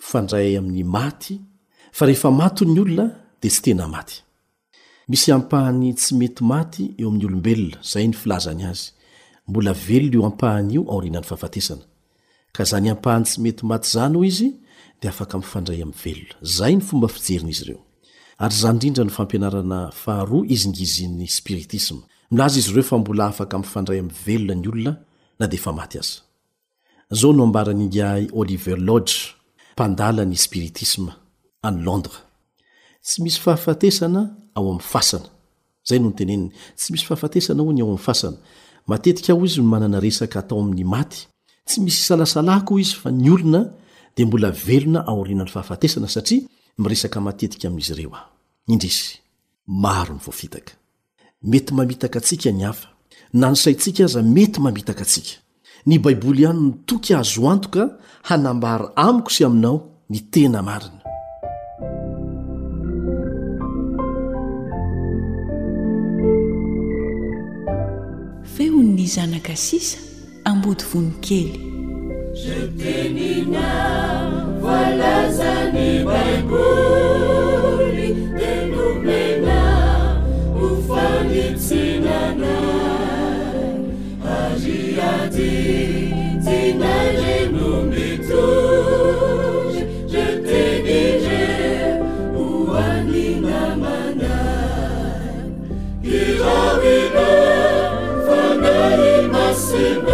fandray 0.09 0.55
amin'ny 0.59 0.83
maty 0.95 1.35
fa 1.97 2.03
rehefa 2.07 2.29
mato 2.39 2.63
ny 2.65 2.79
olona 2.83 3.07
dia 3.41 3.51
tsy 3.51 3.61
tena 3.65 3.85
maty 3.95 4.17
misy 5.09 5.29
ampahany 5.37 5.93
tsy 5.99 6.11
mety 6.19 6.43
maty 6.53 6.83
eo 6.99 7.07
amin'ny 7.09 7.25
olombelona 7.29 7.77
zay 7.91 8.05
ny 8.07 8.13
filazany 8.21 8.63
azy 8.71 8.85
mbola 9.47 9.73
velona 9.87 10.11
io 10.15 10.21
ampahany 10.29 10.71
io 10.75 10.83
aorinany 10.93 11.23
fahafatesana 11.29 11.83
ka 12.55 12.63
za 12.69 12.77
ny 12.79 12.89
ampahany 12.95 13.23
tsy 13.27 13.37
mety 13.45 13.63
maty 13.71 13.87
zany 13.95 14.15
o 14.19 14.23
izy 14.31 14.47
dia 15.01 15.09
afaka 15.15 15.37
mi'fandray 15.41 15.79
ami'ny 15.85 15.99
velona 16.03 16.35
zay 16.57 16.73
ny 16.75 16.83
fomba 16.89 17.07
fijerina 17.15 17.49
izy 17.55 17.63
ireo 17.65 17.81
ary 18.43 18.55
zay 18.61 18.71
indrindra 18.73 19.03
ny 19.07 19.11
fampianarana 19.17 19.79
faharoa 20.03 20.45
izingizin'ny 20.55 21.27
spiritisma 21.39 22.01
milaza 22.31 22.59
izy 22.59 22.69
ireo 22.71 22.83
fa 22.89 22.97
mbola 23.01 23.23
afaka 23.31 23.55
miifandray 23.59 23.99
amin'ny 24.03 24.17
velona 24.25 24.55
ny 24.61 24.67
olona 24.69 24.93
na 25.39 25.45
de 25.51 25.57
efa 25.59 25.71
maty 25.73 25.97
azy 26.03 26.13
zao 27.19 27.33
no 27.33 27.43
ambaranyingay 27.43 28.27
oliver 28.33 28.77
lodge 28.89 29.19
pandala 29.75 30.23
ny 30.25 30.37
spiritisma 30.47 31.11
any 31.67 31.81
landres 31.85 32.19
tsy 33.05 33.19
misy 33.23 33.39
fahafatesana 33.45 34.21
ao 34.57 34.65
ami'ny 34.71 34.85
fasana 34.93 35.29
zay 35.87 35.97
noho 35.99 36.09
ny 36.11 36.17
teneniny 36.19 36.49
tsy 36.79 36.87
misy 36.93 37.05
fahafatesana 37.09 37.59
aho 37.63 37.71
ny 37.75 37.81
ao 37.83 37.89
ami'ny 37.91 38.03
fasana 38.09 38.37
matetika 38.89 39.31
aho 39.33 39.43
izy 39.49 39.59
manana 39.73 39.97
resaka 40.05 40.37
atao 40.41 40.57
amin'ny 40.63 40.85
maty 40.95 41.19
tsy 41.67 41.77
misy 41.85 42.01
salasalakoa 42.09 42.77
izy 42.83 42.95
fa 43.01 43.09
ny 43.21 43.29
olona 43.35 43.61
de 44.15 44.21
mbola 44.25 44.49
velona 44.67 44.99
aorina 45.11 45.43
n'ny 45.43 45.51
fahafatesana 45.55 46.07
satria 46.15 46.41
miresaka 46.81 47.17
matetika 47.27 47.65
amin'izy 47.67 47.93
ireo 47.93 48.13
ao 48.19 48.25
indr 48.73 48.87
izy 48.91 49.07
maro 49.83 50.13
ny 50.15 50.21
voafitaka 50.25 50.71
mety 51.51 51.71
mamitaka 51.77 52.17
atsika 52.23 52.49
ny 52.59 52.63
afa 52.71 52.87
nanysaitsika 53.41 54.01
aza 54.07 54.21
mety 54.35 54.57
mamitaka 54.65 55.01
atsika 55.07 55.35
ny 55.89 55.95
baiboly 56.03 56.41
ihany 56.45 56.61
no 56.65 56.71
toky 56.89 57.11
azo 57.19 57.45
antoka 57.53 57.83
hanambary 58.27 58.85
amiko 59.05 59.29
sy 59.35 59.45
aminao 59.45 59.77
ny 60.09 60.19
tena 60.33 60.59
marina 60.65 61.05
fehonny 68.57 69.05
zanaka 69.13 69.53
sisa 69.65 69.97
ambody 70.49 70.83
voni 70.91 71.13
kely 71.25 71.51
jeteninazi 72.33 73.53
س 99.55 100.04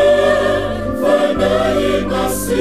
فنس 1.01 2.51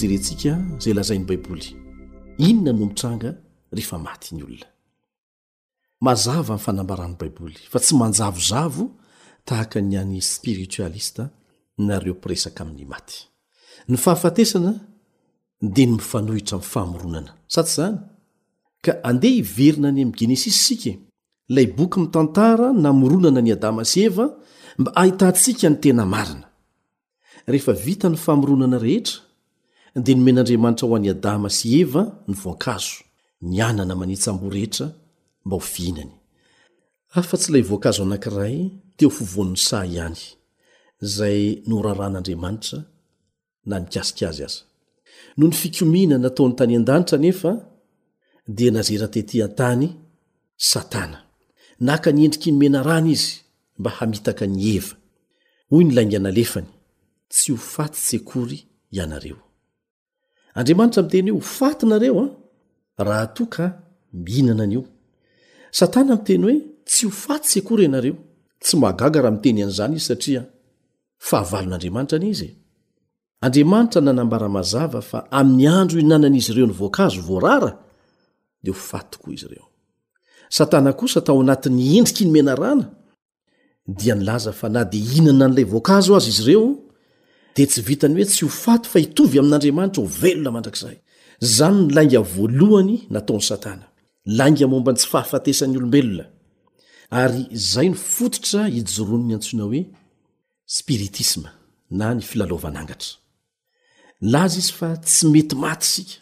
jerentsika 0.00 0.52
zay 0.82 0.94
lazainy 0.94 1.24
baiboly 1.30 1.68
inona 2.48 2.72
no 2.72 2.78
mitranga 2.86 3.30
rehefa 3.76 3.96
matny 4.06 4.40
olona 4.46 4.70
azava 6.12 6.54
mfanambaany 6.60 7.14
baiboly 7.20 7.58
fa 7.72 7.78
tsy 7.82 7.92
manjavozavo 8.00 8.84
tahaka 9.48 9.78
ny 9.80 9.94
any 10.00 10.20
spiritialista 10.34 11.22
nareo 11.86 12.14
mpiresaka 12.16 12.60
amin'ny 12.64 12.84
maty 12.92 13.18
ny 13.90 13.96
fahafatesana 14.04 14.72
dia 15.74 15.86
ny 15.86 15.92
mifanohitra 15.98 16.54
ami'ny 16.56 16.70
fahamoronana 16.74 17.32
sa 17.54 17.60
tsy 17.66 17.74
zany 17.78 17.96
ka 18.84 18.92
andeha 19.08 19.36
hiverina 19.38 19.86
any 19.90 20.02
ami'ny 20.02 20.16
genesisy 20.18 20.60
sika 20.66 20.90
e, 20.92 20.94
ilay 21.50 21.66
boky 21.78 21.96
mitantara 22.02 22.68
na 22.82 22.88
moronana 23.00 23.40
ny 23.46 23.50
adama 23.56 23.82
sy 23.90 23.98
eva 24.08 24.26
mba 24.80 24.90
ahitantsika 25.00 25.66
ny 25.70 25.76
tena 25.84 26.04
marina 26.14 26.46
rehefa 27.52 27.72
vita 27.84 28.06
ny 28.08 28.16
fahamoronana 28.24 28.78
rehetra 28.84 29.20
dia 30.00 30.14
nomen'andriamanitra 30.16 30.88
ho 30.88 30.94
an'ny 30.98 31.10
adama 31.16 31.48
sy 31.58 31.66
eva 31.82 32.02
ny 32.28 32.34
voankazo 32.42 32.96
ny 33.50 33.56
anana 33.68 33.94
manitsa 34.00 34.28
ambo 34.30 34.46
rehetra 34.56 34.86
mba 35.44 35.56
hovinany 35.62 36.12
afa-tsy 37.18 37.48
ilay 37.50 37.62
voankazo 37.70 38.00
anankiray 38.06 38.56
teo 38.96 39.10
fovon'ny 39.16 39.56
saha 39.68 39.86
ihany 39.96 40.22
zay 41.16 41.40
noraran'andriamanitra 41.70 42.78
na 43.70 43.76
mikasik 43.82 44.20
azy 44.28 44.42
aza 44.48 44.62
no 45.38 45.44
ny 45.48 45.54
fikomina 45.62 46.16
nataony 46.24 46.54
tany 46.58 46.74
an-danitra 46.78 47.18
nefa 47.24 47.50
dia 48.56 48.70
nazeratetyan-tany 48.76 49.86
satana 50.70 51.18
naka 51.88 52.08
nyendriky 52.12 52.48
nymena 52.52 52.78
rana 52.88 53.08
izy 53.14 53.36
mba 53.78 53.90
hamitaka 53.98 54.44
ny 54.54 54.60
eva 54.76 54.94
hoy 55.70 55.84
ny 55.84 55.92
laingana 55.96 56.30
lefany 56.38 56.70
tsy 57.32 57.48
ho 57.52 57.58
fatitsy 57.72 58.16
akory 58.20 58.58
ianareo 58.98 59.40
andriamanitra 60.54 61.02
mi 61.02 61.08
teny 61.08 61.26
io 61.28 61.34
hofatinareo 61.36 62.18
a 62.20 62.24
ah. 62.24 63.04
raha 63.04 63.26
toa 63.26 63.46
ka 63.46 63.82
mihinana 64.12 64.62
anio 64.64 64.82
satana 65.70 66.12
amteny 66.14 66.42
hoe 66.44 66.56
tsy 66.86 67.06
ho 67.06 67.10
faty 67.24 67.48
sy 67.52 67.60
kory 67.66 67.84
inareo 67.84 68.14
tsy 68.62 68.76
magaga 68.76 69.20
raha 69.22 69.34
miteny 69.36 69.62
an'izany 69.62 69.94
izy 69.96 70.04
satria 70.08 70.42
fahavalon'andriamanitra 71.28 72.16
an'izy 72.18 72.46
e. 72.46 72.56
andriamanitra 73.44 74.00
nanambaramazava 74.00 75.00
fa 75.10 75.18
amin'ny 75.38 75.66
andro 75.80 75.96
hihinanan'izy 75.98 76.50
ireo 76.52 76.66
ny 76.66 76.74
voankazo 76.80 77.20
voarara 77.28 77.70
dea 78.62 78.72
ho 78.74 78.78
fatykoa 78.90 79.34
izy 79.34 79.46
ireo 79.46 79.66
satana 80.56 80.92
kosa 80.92 81.20
tao 81.26 81.40
anatin'ny 81.42 81.96
indriky 81.98 82.24
ny 82.24 82.30
mena 82.32 82.54
rana 82.62 82.86
dia 83.98 84.14
nilaza 84.14 84.52
fa 84.52 84.68
na 84.68 84.84
de 84.84 84.98
ihinana 84.98 85.46
n'ilay 85.48 85.64
voankazo 85.72 86.10
azy 86.16 86.28
izy 86.32 86.42
ireo 86.44 86.66
dia 87.54 87.66
tsy 87.66 87.82
vita 87.84 88.08
ny 88.08 88.20
hoe 88.20 88.24
tsy 88.28 88.44
ho 88.44 88.48
fato 88.50 88.88
fa 88.90 88.98
itovy 89.02 89.38
amin'andriamanitra 89.42 90.02
ho 90.02 90.06
velona 90.20 90.50
mandrakizay 90.56 90.96
zany 91.56 91.76
ny 91.78 91.88
lainga 91.96 92.20
voalohany 92.34 92.96
nataon'ny 93.14 93.44
satana 93.50 93.84
lainga 94.38 94.66
momba 94.72 94.90
ny 94.92 94.98
tsy 95.00 95.08
fahafatesan'ny 95.14 95.76
olombelona 95.80 96.24
ary 97.22 97.40
zay 97.72 97.88
ny 97.92 97.96
fototra 98.16 98.60
hijoroan' 98.76 99.24
ny 99.28 99.32
antsoina 99.36 99.64
hoe 99.68 99.82
spiritisma 100.78 101.50
na 101.98 102.06
ny 102.16 102.22
filalaovanangatra 102.30 103.10
laza 104.32 104.58
izy 104.62 104.72
fa 104.78 104.88
tsy 105.06 105.24
mety 105.34 105.56
maty 105.64 105.84
isika 105.92 106.16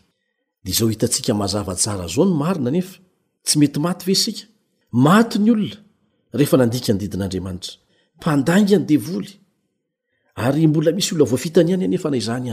dia 0.65 0.73
izao 0.75 0.89
hitantsika 0.93 1.33
mahazavajara 1.39 2.07
zao 2.15 2.25
ny 2.29 2.35
marina 2.43 2.71
nefa 2.77 2.99
tsy 3.47 3.55
mety 3.61 3.79
maty 3.87 4.05
ve 4.11 4.15
sika 4.25 4.45
maty 5.07 5.39
ny 5.39 5.51
olona 5.55 5.77
rehefa 6.39 6.57
nandika 6.61 6.91
nydidin'andriamanitra 6.93 7.73
mpandanga 8.19 8.77
ny 8.79 8.85
devoly 8.91 9.31
ymboa 10.39 10.93
misy 10.93 11.15
olona 11.15 12.31
any 12.35 12.53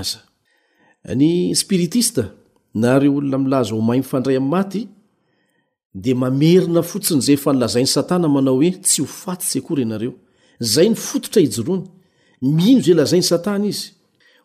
ayay 1.06 1.56
spiritistnareo 1.56 3.12
olona 3.20 3.38
milaza 3.38 3.76
omahy 3.76 4.00
ifandray 4.06 4.36
ammaty 4.38 4.88
de 6.04 6.14
mamerina 6.22 6.82
fotsiny 6.92 7.22
zay 7.28 7.38
fa 7.44 7.52
nylazain'ny 7.54 7.88
satana 7.96 8.28
manao 8.36 8.56
oe 8.62 8.70
tsy 8.86 9.02
hofatsy 9.06 9.60
kory 9.68 9.86
nareo 9.92 10.14
zay 10.74 10.88
nyfototra 10.94 11.40
ijrony 11.48 11.84
mino 12.56 12.80
zay 12.86 12.94
lazainy 13.00 13.24
satan 13.32 13.64
izoy 13.64 13.92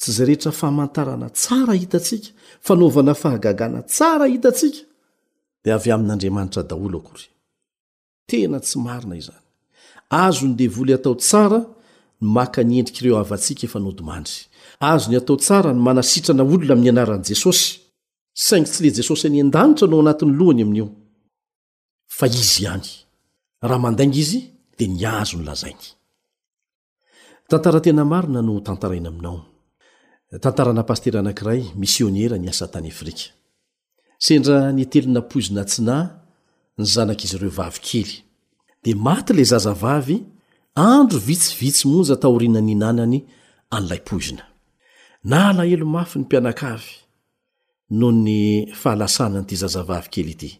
tsy 0.00 0.12
zay 0.12 0.26
rehetra 0.28 0.52
famantarana 0.60 1.28
tsara 1.38 1.74
hitatsika 1.82 2.28
fanaovana 2.66 3.12
fahagagana 3.22 3.78
tsara 3.94 4.26
hitatsika 4.34 4.80
dia 5.62 5.72
avy 5.78 5.88
amin'andriamanitra 5.94 6.62
daholo 6.70 6.96
akory 7.02 7.26
tena 8.28 8.58
tsy 8.66 8.76
marina 8.86 9.14
izany 9.22 9.44
azo 10.24 10.42
ny 10.48 10.52
devoly 10.60 10.92
atao 10.98 11.14
tsara 11.26 11.58
no 12.20 12.26
maka 12.36 12.60
ny 12.68 12.72
endrikaireo 12.80 13.16
avatsiaka 13.24 13.64
efa 13.68 13.78
nodimandry 13.84 14.38
azo 14.90 15.06
ny 15.10 15.14
atao 15.20 15.36
tsara 15.44 15.68
no 15.76 15.80
manasitrana 15.88 16.42
olona 16.44 16.72
amin'ny 16.74 16.90
anaran' 16.94 17.24
jesosy 17.30 17.66
saingy 18.46 18.68
tsy 18.72 18.78
le 18.84 18.88
jesosy 18.98 19.26
ny 19.32 19.38
an-danitra 19.44 19.86
no 19.90 19.96
anatin'ny 20.02 20.32
lohany 20.40 20.60
amin'io 20.64 20.86
fa 22.18 22.24
izy 22.42 22.58
ihany 22.64 22.88
raha 23.68 23.78
mandainga 23.86 24.18
izy 24.24 24.40
dia 24.78 24.86
ny 24.94 24.98
azo 25.20 25.34
ny 25.38 25.44
lazainytttenaarina 25.48 28.40
notntaaina 28.48 29.10
aminao 29.14 29.38
tantarana 30.38 30.82
pastera 30.86 31.18
anakiray 31.20 31.60
misionera 31.82 32.36
ny 32.38 32.48
asatany 32.52 32.88
afrika 32.94 33.22
sendra 34.26 34.56
nytelina 34.76 35.20
poizina 35.30 35.62
tsy 35.68 35.80
na 35.88 35.96
ny 36.78 36.84
zanak'izy 36.94 37.34
ireo 37.38 37.50
vavykely 37.60 38.14
dia 38.84 38.96
maty 39.06 39.30
ilay 39.34 39.48
zazavavy 39.52 40.16
andro 40.90 41.18
vitsivitsy 41.28 41.84
monja 41.92 42.16
taoriana 42.22 42.60
ny 42.66 42.72
inanany 42.76 43.18
an'ilay 43.76 44.00
poizina 44.08 44.44
na 45.30 45.38
alahelo 45.50 45.86
mafy 45.96 46.16
ny 46.18 46.22
mpianakavy 46.24 46.90
noho 47.98 48.12
ny 48.26 48.38
fahalasananyity 48.80 49.56
zazavavy 49.62 50.08
kely 50.14 50.30
ity 50.36 50.50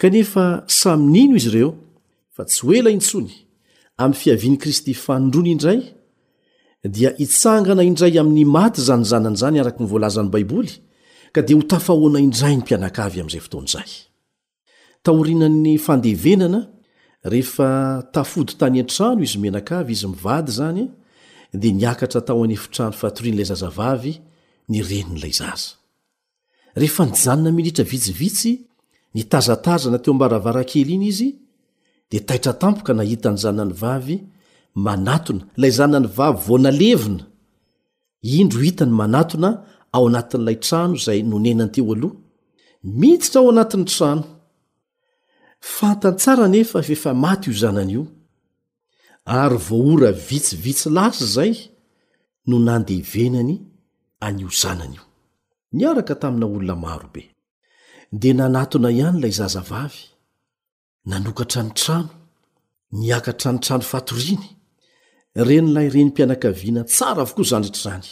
kanefa 0.00 0.44
samin'ino 0.80 1.34
izy 1.40 1.48
ireo 1.52 1.70
fa 2.36 2.42
tsy 2.48 2.58
ho 2.64 2.70
ela 2.78 2.90
intsony 2.96 3.32
amin'ny 4.02 4.20
fiavian'ny 4.22 4.58
kristy 4.62 4.92
fandrony 5.04 5.50
indray 5.56 5.80
dia 6.88 7.14
hitsangana 7.18 7.82
indray 7.82 8.18
amin'ny 8.18 8.44
maty 8.46 8.82
zanyzanana 8.82 9.36
zany 9.40 9.56
araka 9.62 9.78
nivoalazany 9.84 10.30
baiboly 10.34 10.72
ka 11.34 11.40
dia 11.46 11.54
ho 11.56 11.62
tafahoana 11.62 12.18
indray 12.26 12.54
ny 12.58 12.62
mpianakavy 12.62 13.18
amin'izay 13.22 13.40
fotonzay 13.46 13.90
taorinanny 15.04 15.78
fandevenana 15.86 16.60
rehe 17.24 17.68
tafod 18.16 18.48
tany 18.60 18.78
a-trano 18.82 19.22
izy 19.26 19.38
mianaka 19.44 19.76
izy 19.94 20.06
mivady 20.10 20.50
zany 20.58 20.82
dia 21.60 21.72
niakatra 21.80 22.20
tao 22.26 22.42
anftrano 22.44 22.90
atn'la 23.10 23.44
zaza 23.50 23.68
vavy 23.78 24.12
nyrenon'lay 24.72 25.32
zaza 25.40 25.68
ehe 26.76 27.02
nijaona 27.04 27.50
minitra 27.58 27.84
vitsivitsy 27.92 28.52
nitazatazana 29.16 29.98
teo 30.02 30.12
mbaravarankely 30.18 30.92
iny 30.98 31.06
izy 31.12 31.28
dia 32.10 32.22
taitra 32.28 32.52
tampoka 32.62 32.90
nahitany 32.98 33.36
zanany 33.44 33.72
vavy 33.84 34.16
manatona 34.74 35.46
lay 35.56 35.70
zanany 35.70 36.08
vavy 36.16 36.40
vonalevina 36.46 37.24
indro 38.22 38.60
hitany 38.66 38.92
manatona 39.00 39.48
ao 39.94 40.02
anatin'ilay 40.08 40.58
trano 40.66 40.94
izay 41.00 41.20
nonenany 41.30 41.70
teo 41.74 41.92
aloha 41.94 42.16
mihitsitra 43.00 43.38
ao 43.40 43.48
anatin'ny 43.54 43.84
trano 43.94 44.22
fantantsara 45.76 46.46
nefa 46.54 46.78
fefa 46.88 47.10
maty 47.24 47.44
io 47.50 47.56
zanany 47.62 47.92
io 47.96 48.02
ary 49.42 49.58
voaora 49.68 50.10
vitsivitsy 50.28 50.88
lasy 50.96 51.20
zay 51.36 51.52
no 52.48 52.56
nandehivenany 52.66 53.54
anyo 54.26 54.48
zanany 54.60 54.94
io 54.98 55.02
niaraka 55.76 56.14
tamina 56.20 56.46
olona 56.54 56.76
marobe 56.84 57.22
de 58.20 58.30
nanatona 58.38 58.88
ihany 58.98 59.16
ilay 59.18 59.34
zaza 59.38 59.62
vavy 59.70 60.00
nanokatra 61.10 61.60
ny 61.66 61.72
trano 61.80 62.10
niakatra 63.00 63.50
ny 63.52 63.60
trano 63.64 63.84
fatoriny 63.92 64.46
renyilay 65.48 65.86
reny 65.92 66.10
mpianakaviana 66.10 66.82
tsara 66.92 67.20
avokoa 67.24 67.48
zandritrazany 67.52 68.08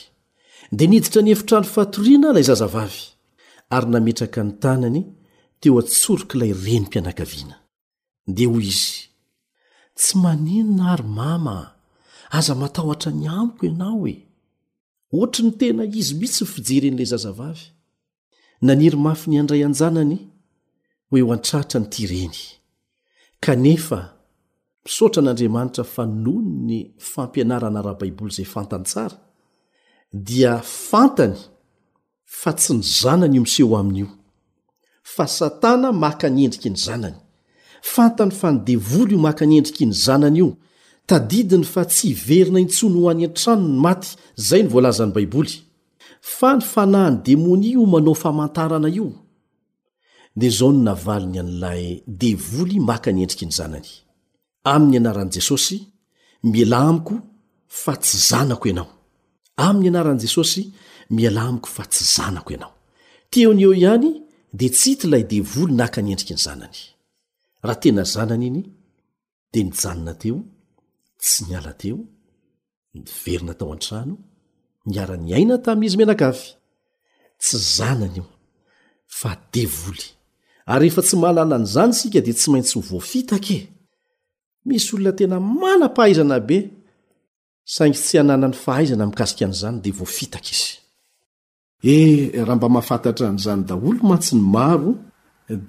dia 0.77 0.89
niditra 0.91 1.21
ny 1.25 1.31
efitrano 1.35 1.67
fahatoriana 1.75 2.27
ilay 2.33 2.47
zazavavy 2.51 3.03
ary 3.75 3.89
nametraka 3.95 4.41
ny 4.47 4.53
tanany 4.63 5.01
teo 5.61 5.79
atsoroka 5.83 6.35
ilay 6.37 6.53
reny 6.65 6.85
mpianakaviana 6.87 7.55
dia 8.37 8.49
hoy 8.53 8.65
izy 8.73 8.97
tsy 9.99 10.13
manenona 10.25 10.85
ary 10.95 11.07
mama 11.21 11.57
aza 12.39 12.53
matahotra 12.63 13.11
ny 13.21 13.27
amiko 13.39 13.63
ianao 13.71 14.07
e 14.15 14.17
ohatra 15.17 15.43
ny 15.47 15.53
tena 15.61 15.83
izy 16.01 16.15
misy 16.21 16.43
ny 16.45 16.51
fijeren'ilay 16.53 17.09
zazavavy 17.13 17.65
naniry 18.67 18.99
mafy 19.07 19.27
ny 19.31 19.37
andray 19.43 19.63
anjanany 19.69 20.19
hoe 21.09 21.21
ho 21.25 21.31
antrahitra 21.37 21.77
nyity 21.83 22.03
reny 22.13 22.39
kanefa 23.45 24.01
misaotran'andriamanitra 24.87 25.85
fa 25.85 26.05
noo 26.07 26.41
ny 26.69 26.79
fampianarana 27.13 27.81
raha 27.85 27.99
baiboly 28.01 28.33
zay 28.37 28.49
fantany 28.55 28.85
tsara 28.91 29.17
dia 30.29 30.53
fantany 30.91 31.37
fa 32.41 32.51
tsy 32.59 32.73
ny 32.79 32.83
zanany 33.01 33.35
io 33.37 33.43
miseho 33.45 33.75
amin'io 33.83 34.09
fa 35.15 35.25
satana 35.39 35.89
maka 36.05 36.27
ny 36.35 36.43
endriky 36.47 36.71
ny 36.73 36.79
zanany 36.87 37.17
fantany 37.95 38.33
fa 38.41 38.49
ny 38.53 38.59
devoly 38.71 39.13
io 39.15 39.21
maka 39.27 39.45
ny 39.51 39.57
endriky 39.61 39.85
ny 39.91 39.95
zanany 40.07 40.39
io 40.43 40.49
tadidiny 41.11 41.65
fa 41.73 41.83
tsy 41.91 42.09
hiverina 42.19 42.59
intsony 42.65 42.95
ho 43.01 43.05
any 43.13 43.25
an-tranony 43.29 43.75
maty 43.87 44.11
zay 44.49 44.63
ny 44.65 44.69
voalazan'ny 44.73 45.15
baiboly 45.17 45.55
fa 46.37 46.51
ny 46.57 46.63
fanahny 46.73 47.17
demonia 47.27 47.71
io 47.77 47.87
manao 47.93 48.15
famantarana 48.25 48.89
io 48.99 49.07
dia 50.39 50.51
zao 50.59 50.71
ny 50.73 50.81
navaliny 50.89 51.37
an'ilay 51.45 51.83
devoly 52.23 52.79
maka 52.91 53.11
ny 53.13 53.21
endriky 53.29 53.45
ny 53.49 53.53
zanany 53.61 53.91
amin'ny 54.65 54.97
anaran' 54.99 55.31
jesosy 55.33 55.79
miala 56.43 56.79
amiko 56.89 57.15
fa 57.83 57.93
tsy 58.03 58.17
zanako 58.31 58.65
ianao 58.69 58.91
amin'ny 59.67 59.89
anaran'i 59.91 60.21
jesosy 60.27 60.63
miala 61.17 61.43
miko 61.53 61.69
fa 61.77 61.85
tsy 61.93 62.05
zanako 62.17 62.51
ianao 62.55 62.73
teony 63.33 63.63
eo 63.67 63.73
ihany 63.81 64.11
de 64.59 64.67
tsy 64.77 64.89
hity 64.91 65.05
ilay 65.07 65.25
devoly 65.33 65.73
naka 65.81 65.99
ny 66.05 66.11
endriky 66.13 66.33
ny 66.37 66.43
zanany 66.47 66.81
raha 67.67 67.81
tena 67.83 68.03
zanany 68.15 68.47
iny 68.51 68.63
de 69.53 69.59
nijanona 69.67 70.13
teo 70.23 70.39
tsy 71.23 71.39
miala 71.49 71.73
teo 71.83 71.99
miverina 73.01 73.55
tao 73.59 73.71
an-trano 73.77 74.15
miara-ny 74.89 75.31
aina 75.37 75.55
tamiizy 75.65 75.97
minakafy 76.01 76.49
tsy 77.43 77.57
zanany 77.77 78.17
io 78.21 78.25
fa 79.21 79.31
devoly 79.55 80.07
ary 80.73 80.81
rehefa 80.83 81.03
tsy 81.07 81.15
mahalala 81.23 81.57
nyzany 81.65 81.93
sika 81.99 82.21
de 82.27 82.33
tsy 82.39 82.47
maintsy 82.53 82.75
ho 82.77 82.81
voafitake 82.91 83.59
misy 84.67 84.95
olona 84.97 85.13
tena 85.19 85.39
mana-pahaizanabe 85.41 86.59
saingy 87.75 87.99
tsy 88.05 88.15
hananany 88.19 88.57
fahaizana 88.65 89.07
mikasika 89.11 89.43
an'izany 89.47 89.77
dia 89.85 89.93
voafitaka 90.01 90.49
izy 90.57 90.73
ee 91.95 92.19
raha 92.47 92.57
mba 92.59 92.69
mahafantatra 92.75 93.25
an'izany 93.31 93.63
da 93.69 93.75
olo 93.89 94.01
mantsyny 94.11 94.43
maro 94.57 94.91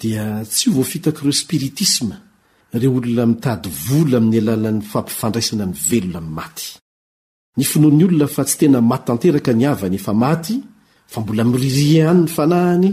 dia 0.01 0.25
tsy 0.53 0.63
ho 0.69 0.73
voafitaky 0.79 1.19
ireo 1.23 1.35
spiritisma 1.43 2.15
ireo 2.75 2.91
olona 2.97 3.23
mitady 3.31 3.69
vola 3.85 4.15
ami'ny 4.19 4.37
alalan'ny 4.41 4.81
fampifandraisana 4.91 5.65
ny 5.71 5.75
velona 5.89 6.21
maty 6.39 6.67
ny 7.57 7.63
finony 7.71 8.03
olona 8.07 8.27
fa 8.35 8.43
tsy 8.47 8.55
tena 8.59 8.79
maty 8.91 9.03
tanteraka 9.09 9.51
ny 9.59 9.65
avany 9.73 9.95
efa 9.99 10.13
maty 10.25 10.55
fa 11.11 11.17
mbola 11.21 11.43
miriri 11.51 11.87
any 12.09 12.21
ny 12.23 12.29
fanahany 12.37 12.89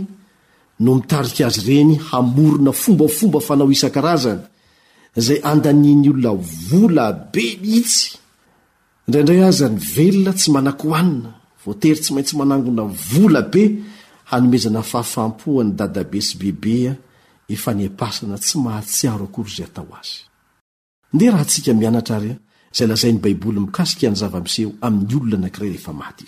no 0.85 0.91
mitariky 0.99 1.43
azy 1.49 1.61
reny 1.69 1.93
hamorona 2.09 2.73
fombafomba 2.83 3.39
fanao 3.49 3.71
isankarazany 3.77 4.43
zay 5.17 5.41
andaniny 5.51 6.09
olona 6.11 6.31
vola 6.71 7.07
be 7.33 7.45
mihitsy 7.61 8.11
ndraindray 9.09 9.43
aza 9.49 9.67
nyvelona 9.69 10.33
tsy 10.39 10.49
manakohoanina 10.55 11.31
voatery 11.65 12.01
tsy 12.03 12.11
maintsy 12.15 12.35
manangona 12.39 12.83
vola 13.13 13.41
be 13.53 13.63
hanomezana 14.31 14.83
fahafahmpohany 14.91 15.73
dadabe 15.79 16.21
sy 16.27 16.35
bebea 16.41 16.93
efa 17.55 17.71
niepasana 17.75 18.37
tsy 18.45 18.55
mahatsiaro 18.65 19.25
akory 19.29 19.51
izay 19.53 19.67
atao 19.67 19.93
azy 20.01 20.17
ndea 21.15 21.31
raha 21.33 21.45
ntsika 21.47 21.71
mianatra 21.75 22.17
arya 22.19 22.37
zay 22.77 22.87
lazainy 22.91 23.19
baiboly 23.25 23.61
mikasikihany 23.61 24.17
zavamiseho 24.21 24.71
amin'ny 24.87 25.13
olona 25.19 25.37
nakiray 25.45 25.71
rehefa 25.73 25.93
maty 26.01 26.27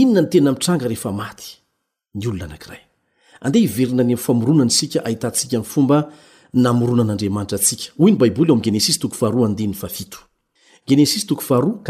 inona 0.00 0.20
ny 0.22 0.28
tena 0.30 0.50
mitranga 0.52 0.86
rehefa 0.88 1.10
maty 1.22 1.48
ny 2.16 2.26
olona 2.28 2.44
anankiray 2.46 2.80
andeha 3.44 3.64
hiverina 3.66 4.02
ny 4.04 4.12
am'yfamoronana 4.16 4.70
isika 4.74 4.98
ahitantsika 5.08 5.56
ny 5.58 5.64
fomba 5.72 5.96
namoronan'andriamanitra 6.66 7.56
atsika 7.60 7.84
oy 8.02 8.10
ny 8.12 8.18
baiboly 8.20 8.50
ao 8.52 8.56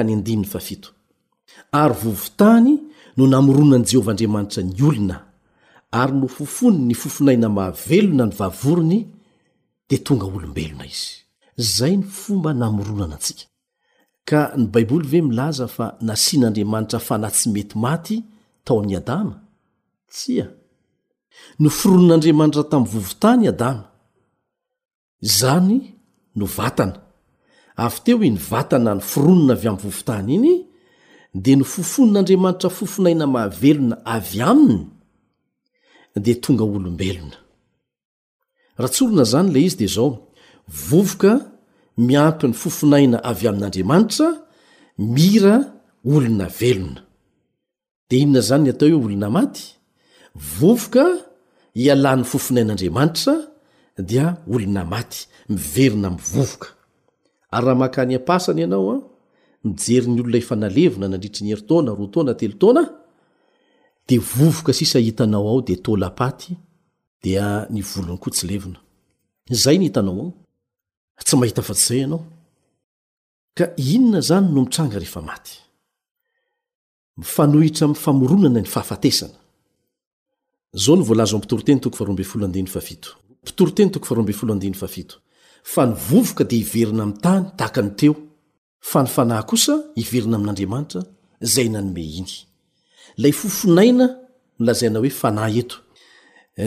am'ne 0.03 0.89
ary 1.83 1.95
vovitany 2.07 2.73
no 3.17 3.25
namoronan' 3.35 3.87
jehovahandriamanitra 3.91 4.61
ny 4.69 4.75
olona 4.89 5.17
ary 6.03 6.13
no 6.21 6.27
fofony 6.37 6.79
ny 6.89 6.95
fofonaina 7.03 7.49
mahavelona 7.57 8.25
ny 8.29 8.35
vavorony 8.41 8.99
de 9.91 9.97
tonga 10.07 10.27
olombelona 10.37 10.85
izy 10.93 11.11
zay 11.77 11.95
ny 11.97 12.05
fomba 12.23 12.51
namoronana 12.63 13.17
ka 14.29 14.53
ny 14.57 14.67
baiboly 14.73 15.07
ve 15.11 15.21
milaza 15.23 15.67
fa 15.77 15.87
nasian'andriamanitra 16.09 16.99
fana 17.07 17.29
tsy 17.35 17.49
mety 17.55 17.77
maty 17.85 18.17
taon'ny 18.67 18.95
adama 19.01 19.35
tsia 20.13 20.47
no 21.61 21.69
fironon'andriamanitra 21.79 22.63
tamin'ny 22.73 22.93
vovotany 22.95 23.45
adama 23.53 23.85
zany 25.39 25.79
no 26.39 26.45
vatana 26.59 26.99
avy 27.85 27.99
teo 28.05 28.19
e 28.27 28.31
ny 28.35 28.41
vatana 28.51 28.91
ny 28.99 29.03
foronona 29.11 29.53
avy 29.57 29.67
amn'ny 29.69 29.85
vovotany 29.85 30.31
iny 30.39 30.57
de 31.45 31.53
no 31.59 31.65
fofononandriamanitra 31.73 32.69
fofonaina 32.79 33.27
mahavelona 33.35 33.97
avy 34.17 34.39
aminy 34.51 34.79
de 36.25 36.33
tonga 36.43 36.65
olombelona 36.77 37.39
raha 38.81 38.93
ts 38.93 39.01
olona 39.03 39.25
zany 39.33 39.49
lay 39.55 39.65
izy 39.69 39.79
de 39.81 39.87
zao 39.95 40.09
vovoka 40.89 41.33
miampy 41.97 42.49
ny 42.49 42.55
fofonaina 42.55 43.19
avy 43.25 43.49
amin'andriamanitra 43.49 44.29
mira 45.15 45.57
olona 46.05 46.47
velona 46.61 47.03
de 48.11 48.17
inona 48.25 48.41
zany 48.49 48.65
ny 48.65 48.71
atao 48.73 48.89
hoe 48.89 49.05
olona 49.07 49.31
maty 49.37 49.63
vovoka 50.59 51.05
hialan'ny 51.77 52.25
fofonain'andriamanitra 52.31 53.35
dia 54.09 54.27
olona 54.53 54.85
maty 54.95 55.19
mivelona 55.55 56.09
mivovoka 56.17 56.69
ary 57.55 57.65
raha 57.67 57.79
mahankany 57.81 58.15
ampasany 58.19 58.61
ianao 58.63 58.91
a 58.95 58.99
mijery 59.69 60.07
ny 60.11 60.21
olona 60.23 60.39
efanalevona 60.43 61.07
nandritri 61.09 61.45
ny 61.45 61.51
heri 61.53 61.67
taona 61.71 61.95
roa 61.99 62.09
taona 62.15 62.35
telo 62.41 62.55
taona 62.63 62.83
de 64.09 64.17
vovoka 64.35 64.73
sisa 64.79 64.99
hitanao 64.99 65.49
ao 65.51 65.61
de 65.69 65.75
tôlapaty 65.85 66.53
dia 67.23 67.47
ny 67.75 67.81
volony 67.91 68.19
koa 68.23 68.33
tsi 68.33 68.45
levona 68.51 68.81
izay 69.55 69.77
ny 69.79 69.85
hitanao 69.91 70.17
ao 70.23 70.33
tsy 71.21 71.35
mahita 71.39 71.63
fa 71.63 71.75
-ts'zay 71.75 72.01
anao 72.07 72.23
ka 73.57 73.67
inona 73.95 74.21
zany 74.29 74.47
no 74.53 74.61
mitranga 74.65 74.99
rehefa 75.03 75.21
maty 75.29 75.55
mifanohitra 77.21 77.87
mi'y 77.89 78.01
famoronana 78.05 78.61
ny 78.61 78.69
fahafatesana 78.75 79.39
zao 80.83 80.95
ny 80.97 81.03
volaza 81.09 81.35
ampitoroteny 81.37 81.81
toko 81.81 81.97
faroambe 81.97 82.25
folo 82.31 82.45
andiny 82.47 82.69
fa 82.75 82.81
fito 82.87 83.11
pitoroteny 83.47 83.91
toko 83.93 84.07
faroambey 84.09 84.35
folo 84.39 84.53
andiny 84.55 84.75
fafito 84.83 85.17
fa 85.73 85.83
nyvovoka 85.91 86.45
dea 86.51 86.59
hiverina 86.63 87.03
amin'ny 87.03 87.21
tany 87.25 87.45
taaka 87.59 87.81
ny 87.83 87.91
teo 88.01 88.15
fa 88.91 88.99
ny 89.03 89.09
fanahy 89.17 89.43
kosa 89.51 89.75
iverina 90.03 90.35
amin'andriamanitra 90.37 91.01
zay 91.53 91.69
nanome 91.73 92.03
iny 92.21 92.33
lay 93.21 93.33
fofonaina 93.39 94.07
nolazaina 94.59 94.99
hoe 95.03 95.11
fanay 95.21 95.59
eto 95.63 95.77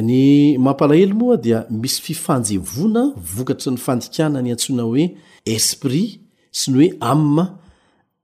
ny 0.01 0.57
mampalahelo 0.59 1.15
moa 1.15 1.37
dia 1.37 1.65
misy 1.69 2.01
fifanjevona 2.01 3.13
vokatry 3.17 3.71
ny 3.71 3.77
fandikana 3.77 4.41
ny 4.41 4.51
antsoina 4.51 4.83
hoe 4.83 5.05
esprit 5.45 6.19
sy 6.51 6.71
ny 6.71 6.79
hoe 6.87 6.97
amma 7.01 7.45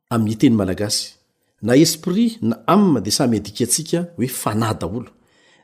amin'nyteny 0.10 0.56
malagasy 0.56 1.16
na 1.62 1.76
esprit 1.78 2.40
na 2.42 2.56
amma 2.68 3.02
de 3.02 3.12
samy 3.12 3.38
adika 3.38 3.64
atsika 3.64 4.00
hoe 4.18 4.28
fanahy 4.28 4.76
daholo 4.82 5.10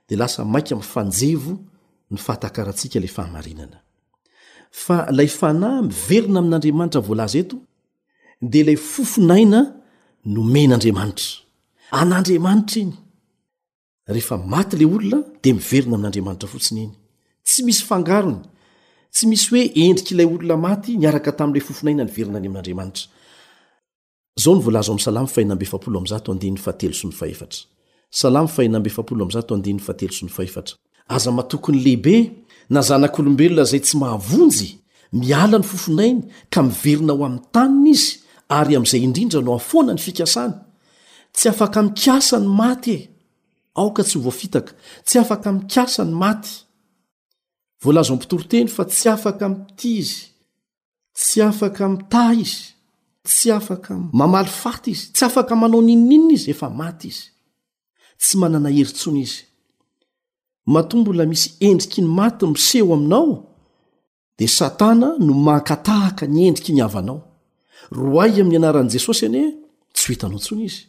di 0.10 0.16
lasa 0.16 0.46
maika 0.46 0.76
amin'nfanjevo 0.76 1.54
ny 2.12 2.18
fatahkarantsika 2.18 3.00
lay 3.00 3.12
fahamarinana 3.18 3.78
fa 4.84 5.08
lay 5.18 5.28
fanahy 5.40 5.82
miverina 5.90 6.40
amin'andriamanitra 6.40 7.02
voalaza 7.08 7.38
eto 7.40 7.58
di 8.52 8.60
ilay 8.62 8.78
fofonaina 8.78 9.60
no 10.34 10.42
men'andriamanitra 10.54 11.30
an'andriamanitra 12.02 12.80
iny 12.84 12.96
rehefa 14.08 14.38
maty 14.38 14.78
le 14.80 14.86
olona 14.86 15.20
yisy 15.56 18.04
gany 18.06 18.36
tsy 19.12 19.26
misy 19.28 19.50
hoe 19.50 19.62
endrikailay 19.86 20.26
olona 20.30 20.56
maty 20.68 20.92
niaraka 21.02 21.32
tamin'ilay 21.40 21.64
fofonaina 21.68 22.04
ny 22.06 22.12
verina 22.12 22.40
ny 28.78 29.70
atraaza 31.10 31.32
matokonylehibe 31.38 32.16
nazanak'olombelona 32.76 33.64
zay 33.72 33.80
tsy 33.86 33.96
mahavonjy 34.04 34.68
miala 35.22 35.58
ny 35.58 35.64
fofonainy 35.72 36.20
ka 36.54 36.60
miverina 36.68 37.14
ao 37.14 37.24
amin'ny 37.28 37.46
taniny 37.56 37.90
izy 38.00 38.10
ary 38.58 38.74
amin'izay 38.78 39.02
indrindra 39.08 39.40
no 39.48 39.52
afona 39.62 39.92
ny 39.96 40.02
fikasana 40.08 40.56
tsy 41.36 41.46
afaka 41.54 41.80
mikasa 41.88 42.36
ny 42.44 42.50
maty 42.62 42.92
e. 42.92 42.98
aoka 43.78 44.04
tsy 44.04 44.18
ho 44.18 44.22
voafitaka 44.26 44.74
tsy 45.06 45.18
afaka 45.20 45.52
mikasa 45.52 46.04
ny 46.06 46.14
maty 46.24 46.50
volazo 47.84 48.14
ampitoroteny 48.14 48.68
fa 48.76 48.84
tsy 48.86 49.08
afaka 49.10 49.50
mitia 49.50 49.98
izy 50.02 50.18
tsy 51.18 51.40
afaka 51.50 51.84
mitah 51.94 52.30
izy 52.44 52.58
tsy 53.24 53.50
afaka 53.58 53.92
mamaly 54.20 54.50
faty 54.64 54.90
izy 54.92 55.06
tsy 55.14 55.24
afaka 55.26 55.54
manao 55.62 55.82
ninininina 55.82 56.34
izy 56.38 56.50
efa 56.54 56.68
maty 56.82 57.08
izy 57.14 57.24
tsy 58.22 58.34
manana 58.42 58.70
herintsony 58.78 59.20
izy 59.28 59.40
matombola 60.74 61.24
misy 61.32 61.50
endriky 61.70 62.02
ny 62.02 62.10
maty 62.20 62.46
miseho 62.54 62.94
aminao 62.96 63.32
de 64.40 64.46
satana 64.58 65.10
no 65.26 65.34
makatahaka 65.48 66.26
ny 66.34 66.40
endriky 66.50 66.72
ny 66.74 66.82
avanao 66.88 67.20
ro 67.94 68.20
ay 68.24 68.40
amin'ny 68.42 68.58
anaran' 68.60 68.90
jesosy 68.94 69.24
any 69.30 69.40
hoe 69.44 69.52
tsy 69.94 70.06
ho 70.08 70.14
itanao 70.16 70.40
ntsony 70.42 70.64
izy 70.70 70.82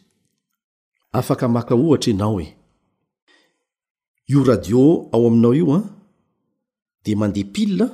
afaka 1.19 1.45
makaohatra 1.55 2.11
eanao 2.11 2.39
e 2.45 2.58
io 4.29 4.43
radio 4.45 5.09
ao 5.11 5.27
aminao 5.27 5.53
io 5.53 5.73
a 5.75 5.81
de 7.03 7.15
mandeha 7.15 7.47
pila 7.53 7.87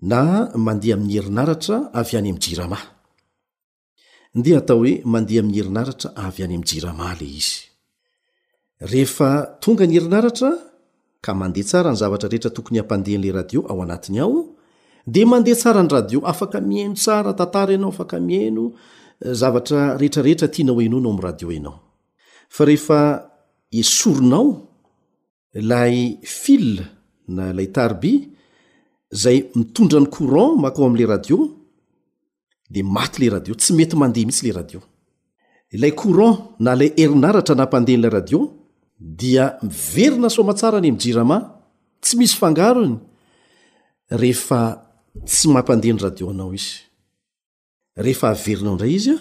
na 0.00 0.48
mandeha 0.54 0.96
ami'y 0.96 1.18
erinaratra 1.18 1.76
avy 1.96 2.16
any 2.16 2.30
am 2.30 2.38
jiramahy 2.38 2.84
nde 4.36 4.56
atao 4.56 4.78
hoe 4.82 4.92
mandeha 5.04 5.42
mi'y 5.42 5.60
herinaratra 5.60 6.10
avy 6.26 6.42
any 6.44 6.56
am 6.56 6.62
jiramahy 6.64 7.16
le 7.20 7.26
izy 7.38 7.56
rehefa 8.80 9.30
tonga 9.60 9.86
ny 9.86 9.96
herinaratra 9.96 10.50
ka 11.24 11.34
mandeha 11.34 11.64
tsara 11.68 11.90
ny 11.90 11.96
zavatra 12.02 12.28
rehetra 12.28 12.50
tokony 12.56 12.76
h 12.76 12.80
hampandehan'la 12.82 13.32
radio 13.40 13.60
ao 13.70 13.82
anatiny 13.82 14.20
ao 14.20 14.44
de 15.06 15.24
mandeha 15.24 15.56
tsara 15.60 15.82
ny 15.82 15.88
radio 15.96 16.18
afaka 16.30 16.60
miheno 16.60 16.94
tsara 16.94 17.32
tantara 17.38 17.72
ianao 17.72 17.88
afaka 17.94 18.20
mihano 18.20 18.64
eh, 19.24 19.32
zavatra 19.40 19.96
rehetrarehetra 20.00 20.48
tianao 20.52 20.82
eno 20.82 21.00
nao 21.00 21.12
amy 21.16 21.22
radio 21.22 21.48
anao 21.48 21.80
fa 22.48 22.64
rehefa 22.68 23.00
esoronao 23.70 24.65
ilay 25.58 26.18
fille 26.22 26.82
na 27.36 27.44
lay 27.56 27.68
tarby 27.76 28.12
zay 29.22 29.36
mitondra 29.58 29.98
ny 30.02 30.08
courant 30.16 30.52
mak 30.62 30.74
ao 30.78 30.84
amle 30.88 31.04
radio 31.14 31.36
de 32.74 32.80
maty 32.96 33.18
la 33.22 33.28
radio 33.36 33.52
tsy 33.60 33.70
mety 33.78 33.94
mandeha 34.00 34.26
mhitsy 34.28 34.42
le 34.46 34.52
radio 34.60 34.78
ilay 35.74 35.92
courant 36.00 36.36
na 36.64 36.72
lay 36.80 36.90
herinaratra 37.00 37.54
nampandehan'la 37.60 38.08
radio 38.18 38.38
dia 39.20 39.44
miverina 39.68 40.28
somatsara 40.36 40.78
ny 40.80 40.88
mijirama 40.92 41.36
tsy 42.02 42.14
misy 42.18 42.34
fangarony 42.40 42.96
rehefa 44.20 44.60
tsy 45.28 45.44
mampandeha 45.54 45.92
ny 45.94 46.00
radio 46.06 46.24
anao 46.32 46.50
izy 46.58 46.72
rehefa 48.04 48.26
averinao 48.32 48.74
indray 48.74 48.92
izy 48.98 49.12
a 49.16 49.18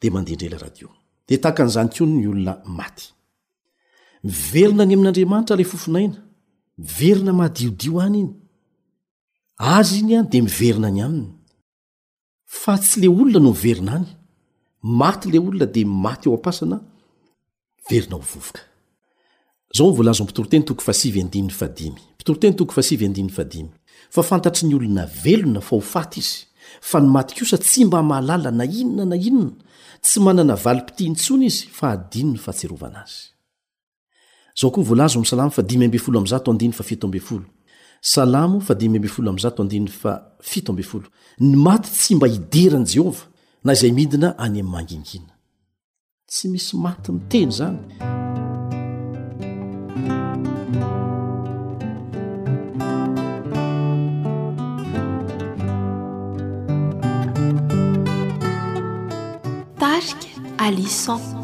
de 0.00 0.06
mandehandrala 0.14 0.58
radio 0.66 0.86
de 1.28 1.34
takan'izany 1.44 1.88
ko 1.94 2.02
ny 2.06 2.24
olona 2.32 2.54
maty 2.80 3.06
miverina 4.24 4.84
ny 4.84 4.94
amin'n'andriamanitra 4.94 5.56
lay 5.56 5.64
fofonaina 5.68 6.18
miverina 6.84 7.32
mahadiodio 7.38 8.00
any 8.06 8.18
iny 8.22 8.32
azy 9.74 9.96
iny 10.02 10.12
any 10.18 10.26
de 10.32 10.38
miverina 10.44 10.88
ny 10.92 11.00
aminy 11.06 11.28
fa 12.62 12.74
tsy 12.82 12.96
le 13.00 13.08
olona 13.20 13.40
no 13.46 13.50
verina 13.64 13.92
any 13.98 14.08
maty 15.02 15.26
la 15.32 15.38
olona 15.46 15.66
di 15.76 15.82
maty 16.04 16.24
eo 16.28 16.34
apasnainav 16.38 16.82
pitoroteny 20.28 20.64
tok 20.68 20.80
fasyandny 20.86 21.40
adptotetok 22.20 22.70
fasnfantat 22.76 24.56
ny 24.68 24.72
olona 24.78 25.04
velona 25.24 25.60
fa 25.66 25.72
hofaty 25.80 26.18
izy 26.22 26.36
fa 26.88 26.96
ny 27.00 27.08
maty 27.14 27.32
kosa 27.38 27.56
tsy 27.66 27.80
mba 27.88 27.98
mahalala 28.10 28.50
na 28.58 28.64
inona 28.80 29.04
na 29.10 29.16
inona 29.28 29.54
tsy 30.04 30.16
manana 30.26 30.54
valipiti 30.64 31.02
intsona 31.10 31.44
izy 31.50 31.62
han 31.78 31.98
nyaa 32.32 33.04
zao 34.60 34.70
koa 34.70 34.84
voalazo 34.84 35.18
am 35.18 35.24
salamo 35.24 35.50
fa 35.50 35.62
dimy 35.62 35.84
ambe 35.84 35.98
folo 35.98 36.18
amza 36.18 36.38
to 36.40 36.50
andiny 36.52 36.72
fa 36.72 36.82
fito 36.84 37.06
ambe 37.06 37.18
folo 37.20 37.44
salamo 38.00 38.60
fa 38.60 38.74
dimy 38.74 38.96
ambe 38.98 39.08
folo 39.08 39.30
amza 39.30 39.50
to 39.50 39.62
andiny 39.62 39.88
fa 39.88 40.36
fito 40.42 40.72
ambe 40.72 40.82
folo 40.82 41.04
ny 41.40 41.56
maty 41.56 41.90
tsy 41.90 42.14
mba 42.14 42.26
hiderany 42.28 42.84
jehova 42.86 43.24
na 43.64 43.72
izay 43.72 43.92
mihidina 43.92 44.34
any 44.38 44.60
am' 44.60 44.70
mangingina 44.70 45.32
tsy 46.26 46.48
misy 46.48 46.76
maty 46.76 47.12
miteny 47.12 47.52
zany 47.52 47.78
park 59.80 60.20
alisan 60.58 61.39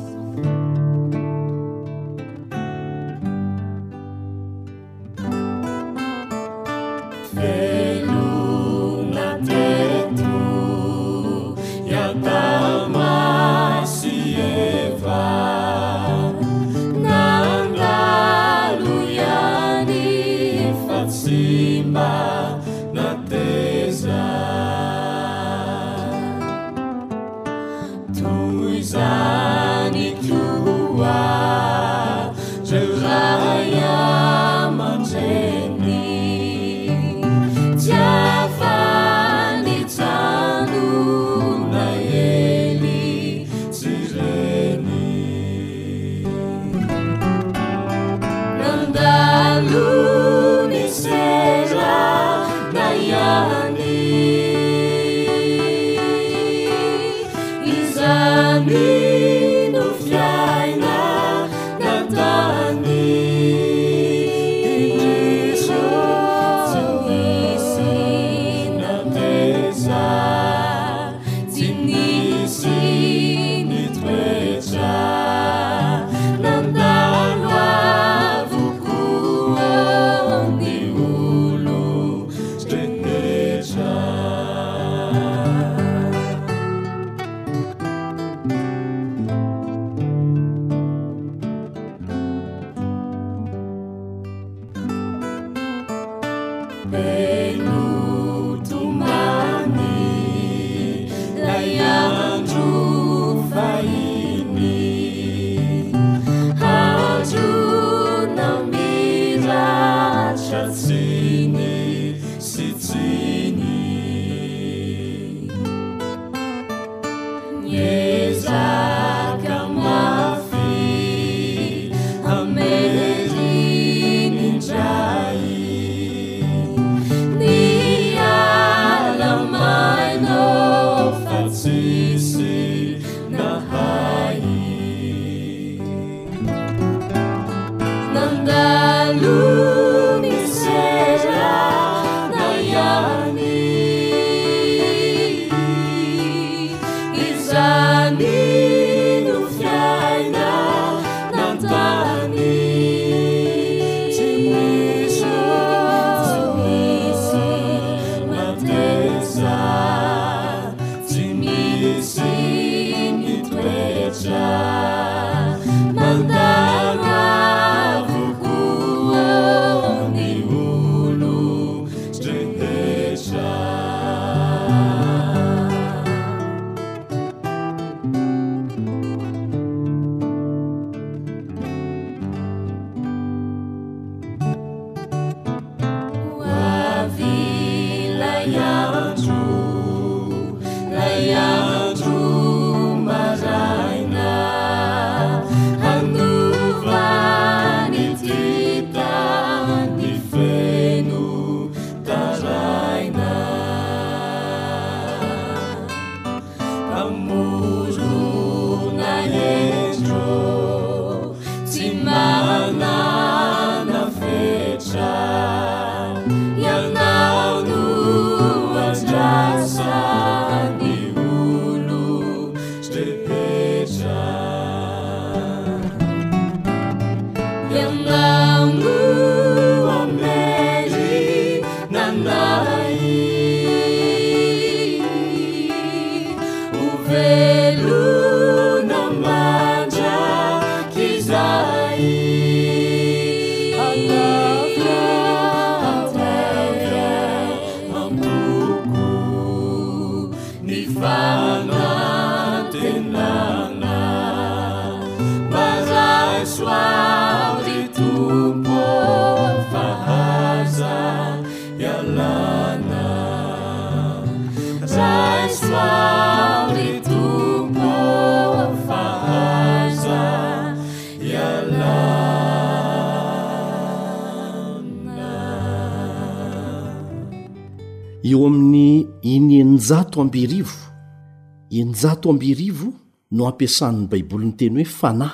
enjato 281.71 282.31
ambirivo 282.31 282.93
no 283.37 283.45
ampiasan'ny 283.49 284.07
baibolinyteny 284.11 284.77
hoe 284.79 284.85
fanahy 285.01 285.33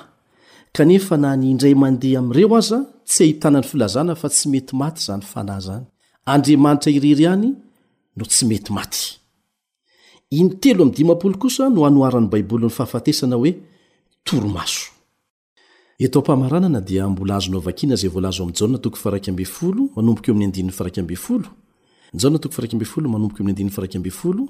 kanefa 0.76 1.14
na 1.22 1.30
ny 1.40 1.46
indray 1.53 1.74
mandeha 1.82 2.18
am''ireo 2.20 2.50
aza 2.61 2.78
tsy 3.09 3.24
hahitanany 3.24 3.64
filazana 3.70 4.14
fa 4.22 4.28
tsy 4.34 4.44
mety 4.53 4.72
maty 4.82 5.00
zany 5.07 5.22
fanahy 5.32 5.61
zany 5.66 5.84
andriamanitra 6.32 6.90
iriry 6.98 7.24
any 7.34 7.48
no 8.16 8.24
tsy 8.32 8.44
mety 8.50 8.70
maty 8.78 9.03
inytelo 10.38 10.82
am'ny 10.84 10.94
dimapol 10.98 11.34
kosa 11.42 11.64
no 11.74 11.80
hanoaran'ny 11.86 12.28
baiboly 12.32 12.64
ny 12.64 12.70
fahafatesana 12.78 13.36
hoe 13.36 13.53
toromaso 14.24 14.92
nizao 22.14 22.30
na 22.30 22.38
toko 22.38 22.54
faraiky 22.54 22.76
ambe 22.76 22.84
folo 22.92 23.08
manomboko 23.14 23.36
amin'y 23.40 23.52
andini'ny 23.54 23.74
faraiky 23.76 23.96
amby 23.98 24.10
folo 24.20 24.42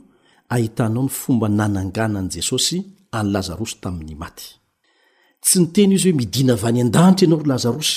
ahitanao 0.54 1.04
ny 1.04 1.08
fomba 1.22 1.46
nananganany 1.58 2.28
jesosy 2.34 2.76
any 3.18 3.28
lazarosy 3.34 3.76
tamin'ny 3.82 4.14
maty 4.22 4.46
tsy 5.44 5.58
ny 5.60 5.66
teny 5.74 5.92
izy 5.96 6.08
hoe 6.10 6.16
midina 6.20 6.54
vany 6.62 6.78
an-dantra 6.84 7.24
ianao 7.24 7.40
ry 7.42 7.48
lazarosy 7.52 7.96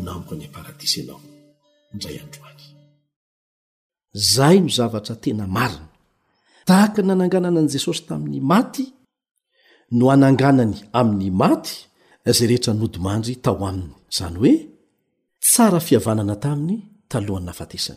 onamiko 0.00 0.34
ny 0.40 0.46
prdis 0.54 0.94
anaoindrayadroany 1.02 2.62
zay 4.34 4.56
no 4.64 4.70
zavatra 4.78 5.14
tena 5.24 5.44
marina 5.56 5.86
tahaka 6.68 7.00
n 7.06 7.10
ananganana 7.14 7.58
an' 7.62 7.70
jesosy 7.74 8.00
tamin'ny 8.08 8.40
maty 8.52 8.84
no 9.98 10.04
ananganany 10.14 10.76
amin'ny 10.98 11.28
maty 11.44 11.74
ay 12.26 12.32
reerodmandry 12.46 13.36
tao 13.44 13.58
ainy 13.68 13.82
zny 14.16 14.36
oe 14.44 14.54
tsara 15.46 15.80
fiavanana 15.88 16.34
taminy 16.44 16.76
talohany 17.10 17.46
nayfa 17.46 17.64
nytenany 17.64 17.96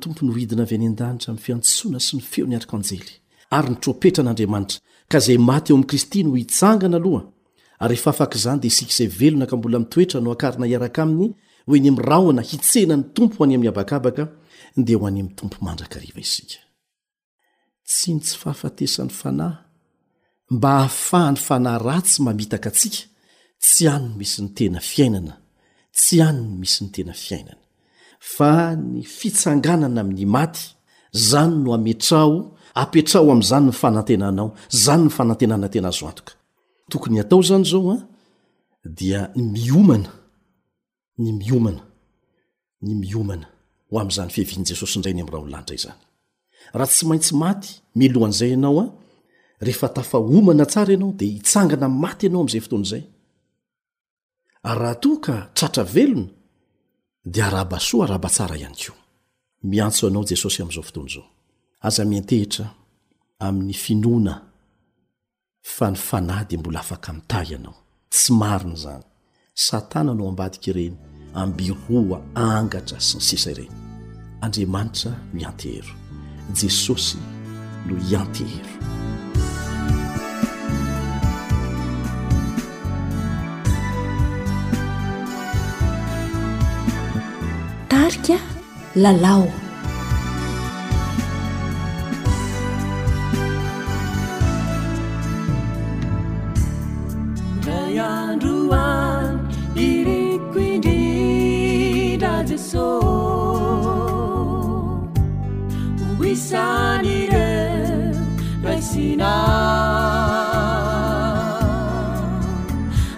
tompony 0.00 0.32
hoidina 0.36 0.64
vy 0.68 0.74
any 0.78 0.86
adanitra 0.92 1.30
ny 1.34 1.38
fiantsoana 1.46 1.98
sy 2.06 2.12
ny 2.16 2.22
feo 2.30 2.46
nyarik'anjely 2.52 3.10
ary 3.56 3.68
nitropetra 3.70 4.20
an'andriamanitra 4.24 4.78
ka 5.12 5.18
zay 5.26 5.38
maty 5.48 5.70
eo 5.72 5.76
am' 5.78 5.86
kristy 5.90 6.20
no 6.24 6.32
hitsangana 6.40 6.96
aloha 7.00 7.22
ry 7.88 7.92
efa 7.98 8.10
afak' 8.14 8.36
zany 8.44 8.60
dia 8.62 8.68
isika 8.72 8.90
izay 8.94 9.06
velona 9.18 9.46
ka 9.50 9.54
mbola 9.58 9.78
mitoetra 9.82 10.18
no 10.24 10.30
akarina 10.32 10.66
iaraka 10.72 11.00
aminy 11.04 11.28
hoe 11.68 11.78
ny 11.82 11.88
am'raona 11.92 12.42
hitsenany 12.50 13.02
tompo 13.14 13.36
hoany 13.38 13.54
amin'nyhabakabaka 13.56 14.22
dea 14.84 14.98
ho 14.98 15.06
any 15.06 15.20
amin'ny 15.20 15.34
tompo 15.34 15.56
mandrakariva 15.64 16.20
isika 16.20 16.58
tsy 17.88 18.14
ny 18.14 18.20
tsy 18.20 18.36
fahafatesan'ny 18.40 19.12
fanahy 19.20 19.56
mba 20.56 20.72
hahafahany 20.82 21.38
fanahy 21.46 21.78
ratsy 21.88 22.18
mamitaka 22.26 22.68
atsika 22.70 23.02
tsy 23.64 23.84
any 23.94 24.06
no 24.08 24.14
misy 24.20 24.38
ny 24.44 24.48
tena 24.58 24.80
fiainana 24.90 25.34
tsy 25.98 26.16
any 26.28 26.40
no 26.44 26.54
misy 26.60 26.78
ny 26.84 26.90
tena 26.94 27.14
fiainana 27.24 27.62
fa 28.36 28.50
ny 28.92 29.00
fitsanganana 29.18 30.00
amin'ny 30.04 30.26
maty 30.36 30.62
zany 31.30 31.54
no 31.64 31.68
hametrao 31.76 32.32
apetraho 32.82 33.28
am'zany 33.36 33.66
ny 33.66 33.72
fanantenanao 33.82 34.48
zany 34.84 35.04
ny 35.06 35.10
fanantenana 35.16 35.66
tena 35.74 35.88
azoantoka 35.92 36.32
tokony 36.90 37.16
atao 37.22 37.40
zany 37.50 37.64
zao 37.70 37.86
a 37.96 37.98
dia 38.98 39.20
ny 39.36 39.44
miomana 39.54 40.10
ny 41.22 41.28
miomana 41.40 41.82
ny 42.84 42.92
miomana 43.00 43.46
hoam'zany 43.90 44.30
fihvian' 44.30 44.64
jesosy 44.66 44.98
indray 44.98 45.14
ny 45.14 45.22
ami' 45.24 45.30
rah 45.32 45.40
onolanitra 45.42 45.74
i 45.74 45.80
zany 45.84 46.02
raha 46.74 46.90
tsy 46.92 47.04
maintsy 47.10 47.32
maty 47.42 47.68
milohan'izay 48.00 48.50
ianao 48.54 48.80
a 48.82 48.88
rehefa 49.66 49.88
tafahomana 49.96 50.64
tsara 50.72 50.92
ianao 50.94 51.12
de 51.20 51.26
hitsangana 51.34 51.86
maty 52.04 52.24
ianao 52.26 52.42
am'izay 52.44 52.60
fotoan' 52.66 52.86
izay 52.86 53.02
ary 54.68 54.80
raha 54.84 54.96
toa 55.02 55.16
ka 55.26 55.36
tratra 55.56 55.84
velona 55.94 56.32
de 57.32 57.40
araba 57.48 57.78
soa 57.88 58.04
araba 58.06 58.28
tsara 58.34 58.56
ihany 58.60 58.76
ko 58.82 58.92
miantso 59.70 60.02
anao 60.06 60.26
jesosy 60.30 60.60
am'zao 60.64 60.82
fotony 60.88 61.08
zao 61.14 61.26
aza 61.86 62.02
miantehitra 62.10 62.64
amin'ny 63.46 63.72
finona 63.84 64.34
fa 65.74 65.86
ny 65.92 65.96
fanady 66.08 66.54
mbola 66.58 66.78
afaka 66.84 67.08
mitahy 67.16 67.50
ianao 67.54 67.76
tsy 68.12 68.30
marina 68.40 68.76
zany 68.84 69.04
satana 69.66 70.12
no 70.18 70.22
ambadika 70.30 70.66
ireny 70.72 70.96
ambiroa 71.40 72.18
angatra 72.34 72.98
syny 73.06 73.20
sesare 73.28 73.66
andriamanitra 74.44 75.12
mianthero 75.34 75.92
jesosy 76.58 77.18
no 77.86 77.94
ianthero 78.10 78.72
tarika 87.90 88.36
lalao 89.02 89.50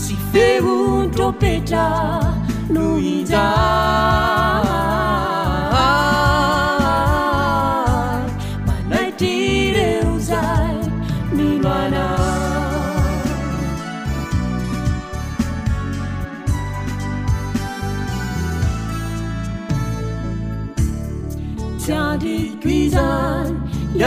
si 0.00 0.16
fegun 0.32 1.10
topeta 1.16 1.86
numida 2.72 4.33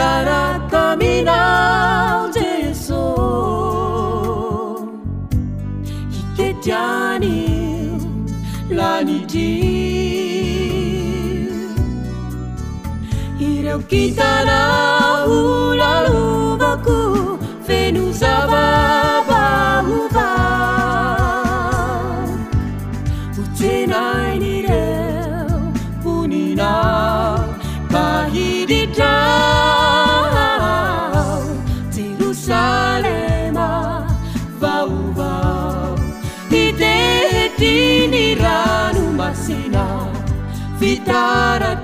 ara 0.00 0.60
か 0.72 0.80
aminaldeso 0.96 3.04
iqe 6.20 6.48
jani 6.66 7.32
laniti 8.78 9.48
reukitar 13.64 14.48
ار 41.10 41.77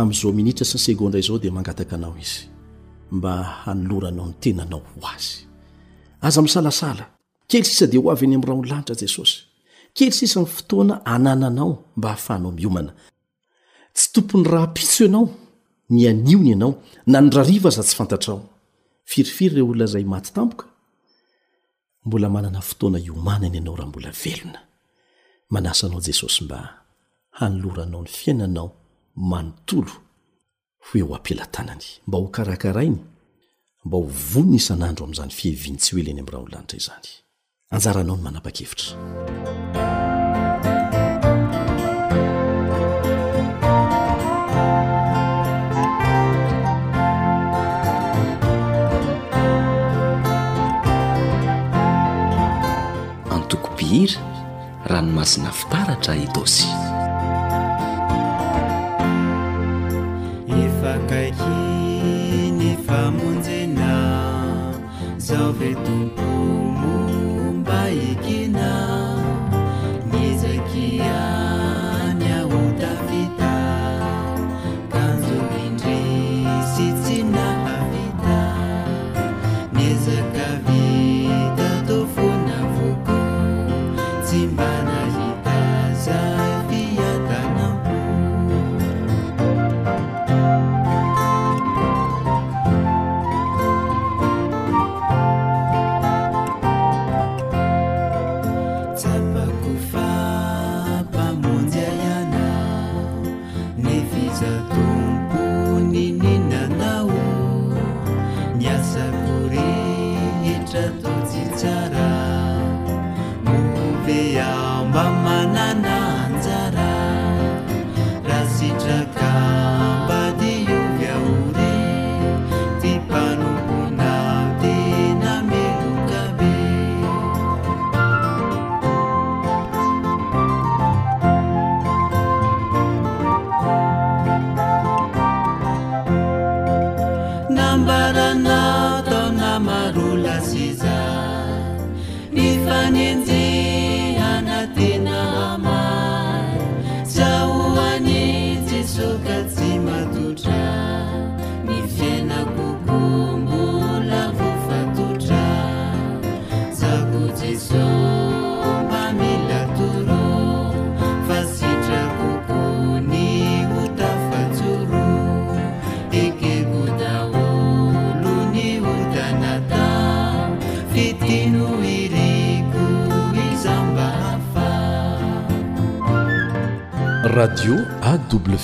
am'izao 0.00 0.32
minitra 0.32 0.64
sy 0.64 0.76
ny 0.76 0.80
segondra 0.82 1.18
izao 1.20 1.38
de 1.38 1.50
mangataka 1.50 1.96
anao 1.96 2.14
izy 2.16 2.48
mba 3.16 3.32
hanoloranao 3.62 4.26
ny 4.28 4.34
tenanao 4.40 4.80
ho 4.88 5.06
azy 5.14 5.44
aza 6.26 6.42
misalasala 6.42 7.04
kely 7.48 7.64
sisa 7.66 7.86
de 7.86 7.98
ho 7.98 8.10
avy 8.10 8.26
any 8.26 8.34
am' 8.36 8.46
raha 8.46 8.60
onlanitra 8.60 8.94
jesosy 9.02 9.34
kely 9.96 10.12
sisa 10.12 10.40
ny 10.40 10.46
fotoana 10.46 10.94
anananao 11.14 11.70
mba 11.96 12.08
hahafahanao 12.08 12.52
miiomana 12.56 12.92
tsy 13.96 14.06
tompony 14.14 14.44
rahapiso 14.52 15.04
ianao 15.04 15.24
ny 15.92 16.00
aniony 16.10 16.48
ianao 16.50 16.72
na 17.10 17.18
nyrariva 17.20 17.68
aza 17.68 17.82
tsy 17.86 17.94
fantatrao 17.98 18.38
firifiry 19.10 19.54
reo 19.54 19.66
olona 19.70 19.86
zay 19.92 20.04
maty 20.12 20.30
tampoka 20.36 20.64
mbola 22.06 22.26
manana 22.34 22.60
fotoana 22.68 22.98
iomana 23.06 23.46
ny 23.52 23.56
ianao 23.58 23.76
raha 23.78 23.90
mbola 23.90 24.10
velona 24.22 24.60
manasanao 25.52 26.00
jesosy 26.06 26.44
mba 26.44 26.58
hanoloranao 27.38 28.02
ny 28.04 28.10
fiainanao 28.20 28.68
manontolo 29.16 29.90
hoeo 30.78 31.14
ampilatanany 31.16 31.84
mba 32.06 32.18
ho 32.18 32.28
karakara 32.28 32.84
iny 32.84 32.98
mba 33.84 33.96
ho 33.98 34.04
vonna 34.32 34.56
isan'andro 34.56 35.04
amin'izany 35.04 35.30
fieviantsy 35.32 35.90
hoela 35.94 36.10
any 36.10 36.20
am'raha 36.20 36.44
olanitra 36.44 36.78
izany 36.78 37.08
anjaranao 37.74 38.16
ny 38.16 38.22
manapa-kevitra 38.22 38.92
antokobihira 53.34 54.20
ranomasina 54.86 55.50
fitaratra 55.52 56.14
etaosy 56.24 56.89
فمزنsvt 62.90 63.86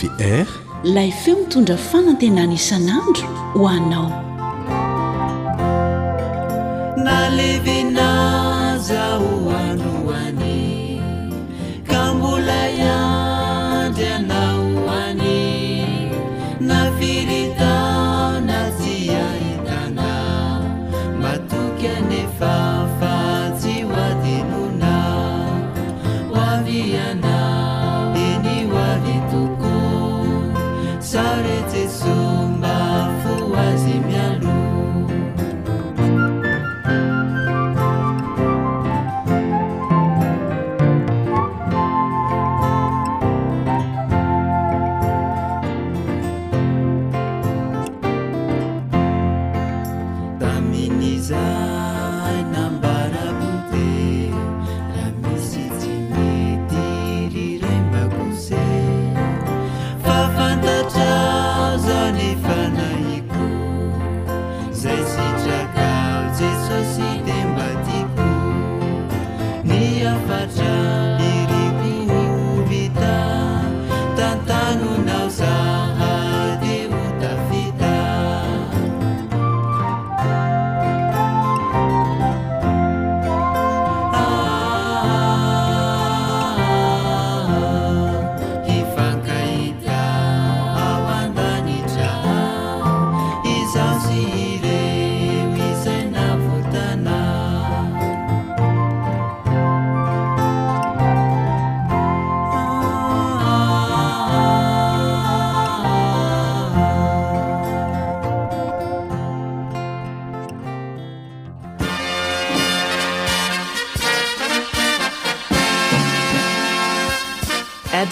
var 0.05 0.47
ilay 0.85 1.11
feo 1.11 1.37
mitondra 1.39 1.77
fanantenan 1.91 2.53
isanandro 2.53 3.27
ho 3.55 3.69
anao 3.69 4.26